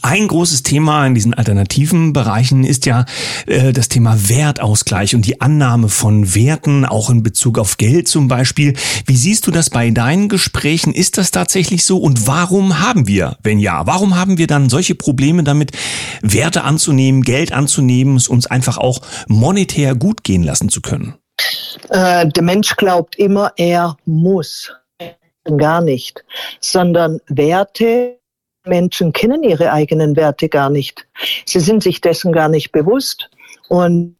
Ein 0.00 0.28
großes 0.28 0.62
Thema 0.62 1.06
in 1.06 1.14
diesen 1.14 1.34
alternativen 1.34 2.14
Bereichen 2.14 2.64
ist 2.64 2.86
ja 2.86 3.04
äh, 3.46 3.72
das 3.72 3.88
Thema 3.88 4.30
Wertausgleich 4.30 5.14
und 5.14 5.26
die 5.26 5.42
Annahme 5.42 5.90
von 5.90 6.34
Werten, 6.34 6.86
auch 6.86 7.10
in 7.10 7.22
Bezug 7.22 7.58
auf 7.58 7.76
Geld 7.76 8.08
zum 8.08 8.26
Beispiel. 8.26 8.74
Wie 9.04 9.16
siehst 9.16 9.46
du 9.46 9.50
das 9.50 9.68
bei 9.68 9.90
deinen 9.90 10.30
Gesprächen? 10.30 10.94
Ist 10.94 11.18
das 11.18 11.32
tatsächlich 11.32 11.84
so? 11.84 11.98
Und 11.98 12.26
warum 12.26 12.80
haben 12.80 13.06
wir, 13.06 13.36
wenn 13.42 13.58
ja, 13.58 13.86
warum 13.86 14.16
haben 14.16 14.38
wir 14.38 14.46
dann 14.46 14.70
solche 14.70 14.94
Probleme 14.94 15.44
damit, 15.44 15.72
Werte 16.22 16.64
anzunehmen, 16.64 17.22
Geld 17.22 17.52
anzunehmen, 17.52 18.16
es 18.16 18.26
uns 18.28 18.46
einfach 18.46 18.78
auch 18.78 19.02
monetär 19.28 19.94
gut 19.94 20.24
gehen 20.24 20.42
lassen 20.42 20.70
zu 20.70 20.80
können? 20.80 21.14
Äh, 21.90 22.26
der 22.28 22.42
Mensch 22.42 22.76
glaubt 22.76 23.16
immer, 23.16 23.52
er 23.56 23.98
muss. 24.06 24.72
Gar 25.58 25.82
nicht. 25.82 26.24
Sondern 26.60 27.20
Werte, 27.26 28.16
Menschen 28.66 29.12
kennen 29.12 29.42
ihre 29.42 29.72
eigenen 29.72 30.16
Werte 30.16 30.48
gar 30.48 30.70
nicht. 30.70 31.06
Sie 31.46 31.60
sind 31.60 31.82
sich 31.82 32.00
dessen 32.00 32.32
gar 32.32 32.48
nicht 32.48 32.72
bewusst. 32.72 33.30
Und 33.68 34.16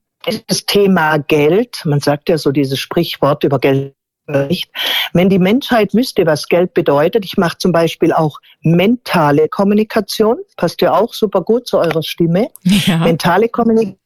das 0.47 0.67
Thema 0.67 1.19
Geld, 1.19 1.83
man 1.85 2.01
sagt 2.01 2.29
ja 2.29 2.39
so 2.39 2.51
dieses 2.51 2.79
Sprichwort 2.79 3.45
über 3.45 3.59
Geld 3.59 3.95
nicht. 4.27 4.71
Wenn 5.13 5.29
die 5.29 5.39
Menschheit 5.39 5.93
wüsste, 5.93 6.25
was 6.25 6.49
Geld 6.49 6.73
bedeutet, 6.73 7.27
ich 7.27 7.37
mache 7.37 7.59
zum 7.59 7.73
Beispiel 7.73 8.13
auch 8.13 8.39
mentale 8.63 9.49
Kommunikation, 9.49 10.39
passt 10.57 10.81
ja 10.81 10.95
auch 10.95 11.13
super 11.13 11.43
gut 11.43 11.67
zu 11.67 11.79
eurer 11.79 12.03
Stimme. 12.03 12.49
Ja. 12.63 12.99
Mentale 12.99 13.49
Kommunikation 13.49 13.99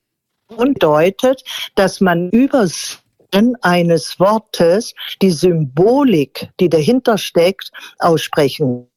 bedeutet, 0.48 1.44
dass 1.76 2.00
man 2.00 2.30
übers 2.30 2.98
eines 3.60 4.18
Wortes 4.18 4.94
die 5.20 5.30
Symbolik, 5.30 6.48
die 6.58 6.68
dahinter 6.68 7.18
steckt, 7.18 7.70
aussprechen. 7.98 8.87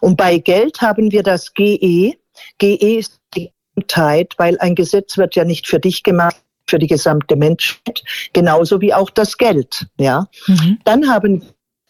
Und 0.00 0.16
bei 0.16 0.38
Geld 0.38 0.80
haben 0.80 1.12
wir 1.12 1.22
das 1.22 1.54
GE. 1.54 2.14
GE 2.58 2.98
ist 2.98 3.20
die 3.34 3.50
Gesamtheit, 3.74 4.34
weil 4.38 4.58
ein 4.58 4.74
Gesetz 4.74 5.16
wird 5.16 5.36
ja 5.36 5.44
nicht 5.44 5.66
für 5.66 5.80
dich 5.80 6.02
gemacht, 6.02 6.36
für 6.68 6.78
die 6.78 6.86
gesamte 6.86 7.36
Menschheit, 7.36 8.02
genauso 8.32 8.80
wie 8.80 8.92
auch 8.92 9.10
das 9.10 9.38
Geld. 9.38 9.86
Ja. 9.98 10.28
Mhm. 10.46 10.78
Dann 10.84 11.08
haben 11.08 11.44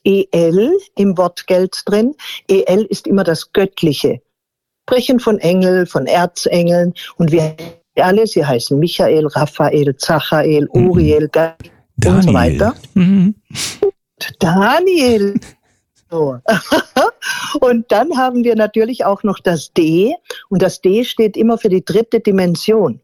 EL 0.05 0.73
im 0.97 1.19
Wort 1.19 1.47
Geld 1.47 1.83
drin. 1.85 2.15
EL 2.49 2.85
ist 2.85 3.07
immer 3.07 3.25
das 3.25 3.53
Göttliche. 3.53 4.21
Sprechen 4.89 5.21
von 5.21 5.39
Engel, 5.39 5.87
von 5.87 6.07
Erzengeln 6.07 6.95
und 7.17 7.31
wir 7.31 7.55
alle, 7.97 8.27
sie 8.27 8.45
heißen 8.45 8.79
Michael, 8.79 9.27
Raphael, 9.27 9.97
Zachael, 9.97 10.69
mhm. 10.73 10.89
Uriel, 10.89 11.29
mhm. 11.35 12.07
und 12.07 12.23
so 12.23 12.33
weiter. 12.33 12.75
Mhm. 12.95 13.35
Daniel. 14.39 15.35
So. 16.11 16.39
und 17.61 17.91
dann 17.91 18.17
haben 18.17 18.45
wir 18.45 18.57
natürlich 18.57 19.05
auch 19.05 19.23
noch 19.23 19.39
das 19.39 19.73
D 19.73 20.15
und 20.49 20.63
das 20.63 20.81
D 20.81 21.05
steht 21.05 21.37
immer 21.37 21.59
für 21.59 21.69
die 21.69 21.85
dritte 21.85 22.21
Dimension. 22.21 23.01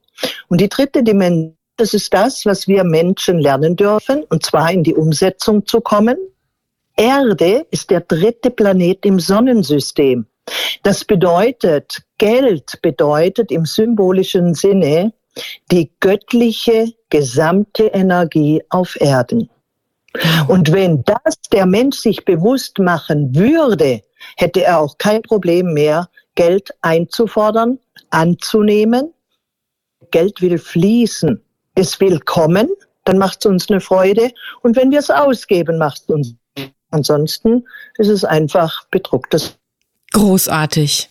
Und 0.48 0.60
die 0.60 0.68
dritte 0.68 1.02
Dimension, 1.02 1.56
das 1.76 1.92
ist 1.92 2.14
das, 2.14 2.46
was 2.46 2.68
wir 2.68 2.84
Menschen 2.84 3.38
lernen 3.38 3.76
dürfen, 3.76 4.22
und 4.24 4.44
zwar 4.44 4.70
in 4.70 4.84
die 4.84 4.94
Umsetzung 4.94 5.66
zu 5.66 5.80
kommen. 5.80 6.16
Erde 6.96 7.66
ist 7.70 7.90
der 7.90 8.00
dritte 8.00 8.50
Planet 8.50 9.04
im 9.04 9.18
Sonnensystem. 9.18 10.26
Das 10.82 11.04
bedeutet, 11.04 12.02
Geld 12.18 12.78
bedeutet 12.82 13.50
im 13.50 13.66
symbolischen 13.66 14.54
Sinne 14.54 15.12
die 15.72 15.90
göttliche 15.98 16.92
gesamte 17.10 17.86
Energie 17.86 18.62
auf 18.68 19.00
Erden. 19.00 19.50
Und 20.48 20.72
wenn 20.72 21.02
das 21.04 21.40
der 21.52 21.66
Mensch 21.66 21.98
sich 21.98 22.24
bewusst 22.24 22.78
machen 22.78 23.34
würde, 23.34 24.02
hätte 24.36 24.62
er 24.62 24.80
auch 24.80 24.98
kein 24.98 25.22
Problem 25.22 25.74
mehr, 25.74 26.08
Geld 26.34 26.70
einzufordern, 26.82 27.78
anzunehmen. 28.10 29.12
Geld 30.10 30.40
will 30.40 30.58
fließen. 30.58 31.40
Es 31.74 31.98
will 32.00 32.20
kommen, 32.20 32.70
dann 33.04 33.18
macht 33.18 33.38
es 33.40 33.46
uns 33.46 33.68
eine 33.68 33.80
Freude. 33.80 34.30
Und 34.62 34.76
wenn 34.76 34.90
wir 34.90 35.00
es 35.00 35.10
ausgeben, 35.10 35.78
macht 35.78 36.02
es 36.02 36.08
uns. 36.08 36.34
Ansonsten 36.90 37.66
ist 37.98 38.08
es 38.08 38.24
einfach 38.24 38.86
bedrucktes 38.90 39.58
Großartig. 40.14 41.08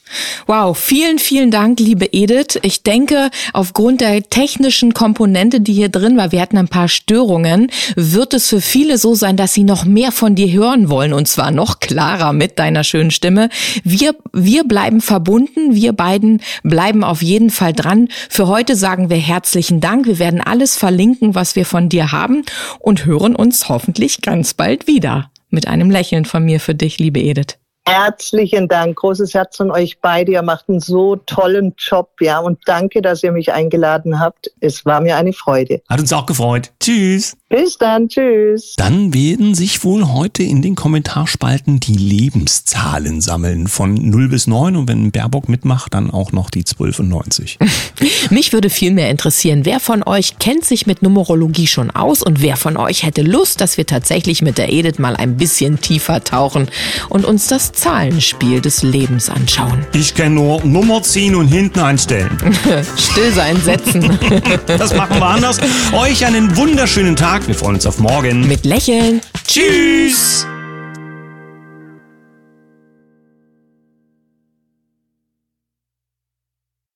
Wow, 0.48 0.78
vielen, 0.78 1.20
vielen 1.20 1.52
Dank, 1.52 1.78
liebe 1.82 2.08
Edith. 2.14 2.58
Ich 2.62 2.84
denke, 2.84 3.32
aufgrund 3.52 4.00
der 4.00 4.24
technischen 4.24 4.94
Komponente, 4.94 5.60
die 5.60 5.74
hier 5.74 5.90
drin 5.90 6.16
war, 6.16 6.32
wir 6.32 6.40
hatten 6.40 6.58
ein 6.58 6.70
paar 6.70 6.88
Störungen, 6.88 7.70
wird 7.98 8.34
es 8.34 8.48
für 8.48 8.62
viele 8.62 8.98
so 8.98 9.14
sein, 9.14 9.36
dass 9.36 9.54
sie 9.54 9.66
noch 9.66 9.84
mehr 9.84 10.14
von 10.14 10.36
dir 10.36 10.50
hören 10.50 10.90
wollen 10.90 11.12
und 11.12 11.28
zwar 11.28 11.52
noch 11.52 11.82
klarer 11.82 12.32
mit 12.32 12.60
deiner 12.60 12.86
schönen 12.86 13.12
Stimme. 13.12 13.50
Wir, 13.84 14.16
wir 14.32 14.64
bleiben 14.64 15.02
verbunden, 15.02 15.76
wir 15.76 15.92
beiden 15.92 16.42
bleiben 16.64 17.04
auf 17.04 17.22
jeden 17.22 17.50
Fall 17.50 17.74
dran. 17.74 18.08
Für 18.30 18.48
heute 18.48 18.78
sagen 18.78 19.10
wir 19.10 19.18
herzlichen 19.18 19.82
Dank. 19.82 20.08
Wir 20.08 20.18
werden 20.18 20.40
alles 20.40 20.78
verlinken, 20.78 21.36
was 21.36 21.58
wir 21.58 21.66
von 21.66 21.90
dir 21.90 22.14
haben 22.14 22.44
und 22.80 23.04
hören 23.04 23.36
uns 23.36 23.68
hoffentlich 23.68 24.22
ganz 24.22 24.54
bald 24.54 24.88
wieder. 24.88 25.30
Mit 25.50 25.68
einem 25.68 25.92
Lächeln 25.92 26.24
von 26.24 26.46
mir 26.46 26.62
für 26.62 26.74
dich, 26.74 27.00
liebe 27.00 27.20
Edith. 27.20 27.58
Herzlichen 27.86 28.70
Dank, 28.70 28.96
großes 28.96 29.34
Herz 29.34 29.58
von 29.58 29.70
euch 29.70 30.00
beide. 30.00 30.32
Ihr 30.32 30.42
macht 30.42 30.70
einen 30.70 30.80
so 30.80 31.18
tollen 31.18 31.74
Job, 31.78 32.12
ja. 32.22 32.40
Und 32.40 32.60
danke, 32.66 33.02
dass 33.02 33.24
ihr 33.24 33.34
mich 33.34 33.52
eingeladen 33.52 34.20
habt. 34.20 34.50
Es 34.62 34.86
war 34.86 35.02
mir 35.02 35.18
eine 35.18 35.34
Freude. 35.34 35.82
Hat 35.90 36.00
uns 36.00 36.14
auch 36.14 36.26
gefreut. 36.26 36.72
Tschüss. 36.80 37.36
Bis 37.56 37.78
dann, 37.78 38.10
tschüss. 38.10 38.74
Dann 38.78 39.14
werden 39.14 39.54
sich 39.54 39.84
wohl 39.84 40.08
heute 40.08 40.42
in 40.42 40.64
den 40.64 40.74
Kommentarspalten 40.74 41.80
die 41.80 41.94
Lebenszahlen 41.94 43.22
sammeln 43.22 43.68
von 43.68 43.94
0 43.94 44.30
bis 44.30 44.48
9 44.48 44.76
und 44.76 44.90
wenn 44.90 45.12
Baerbock 45.12 45.48
mitmacht, 45.50 45.94
dann 45.94 46.10
auch 46.10 46.32
noch 46.32 46.50
die 46.50 46.66
12 46.66 47.02
und 47.02 47.10
90. 47.10 47.60
Mich 48.32 48.54
würde 48.54 48.72
viel 48.72 48.90
mehr 48.90 49.12
interessieren, 49.12 49.66
wer 49.66 49.80
von 49.80 50.02
euch 50.02 50.40
kennt 50.40 50.66
sich 50.66 50.88
mit 50.88 51.04
Numerologie 51.04 51.68
schon 51.68 51.92
aus 51.92 52.24
und 52.24 52.42
wer 52.42 52.56
von 52.56 52.76
euch 52.76 53.04
hätte 53.04 53.22
Lust, 53.22 53.62
dass 53.62 53.78
wir 53.78 53.86
tatsächlich 53.86 54.42
mit 54.42 54.58
der 54.58 54.74
Edith 54.74 54.98
mal 54.98 55.16
ein 55.16 55.38
bisschen 55.38 55.80
tiefer 55.80 56.24
tauchen 56.24 56.70
und 57.10 57.24
uns 57.24 57.46
das 57.46 57.72
Zahlenspiel 57.72 58.62
des 58.62 58.82
Lebens 58.82 59.30
anschauen. 59.30 59.86
Ich 59.94 60.16
kenne 60.16 60.34
nur 60.34 60.66
Nummer 60.66 61.04
ziehen 61.04 61.36
und 61.36 61.50
hinten 61.50 61.82
einstellen. 61.82 62.36
Still 62.98 63.32
sein, 63.32 63.58
setzen. 63.62 64.18
das 64.66 64.96
machen 64.96 65.20
wir 65.20 65.28
anders. 65.28 65.60
Euch 65.92 66.26
einen 66.26 66.58
wunderschönen 66.58 67.16
Tag. 67.16 67.43
Wir 67.46 67.56
freuen 67.56 67.76
uns 67.76 67.86
auf 67.86 68.00
morgen. 68.00 68.48
Mit 68.48 68.66
Lächeln. 68.66 69.22
Tschüss. 69.46 70.48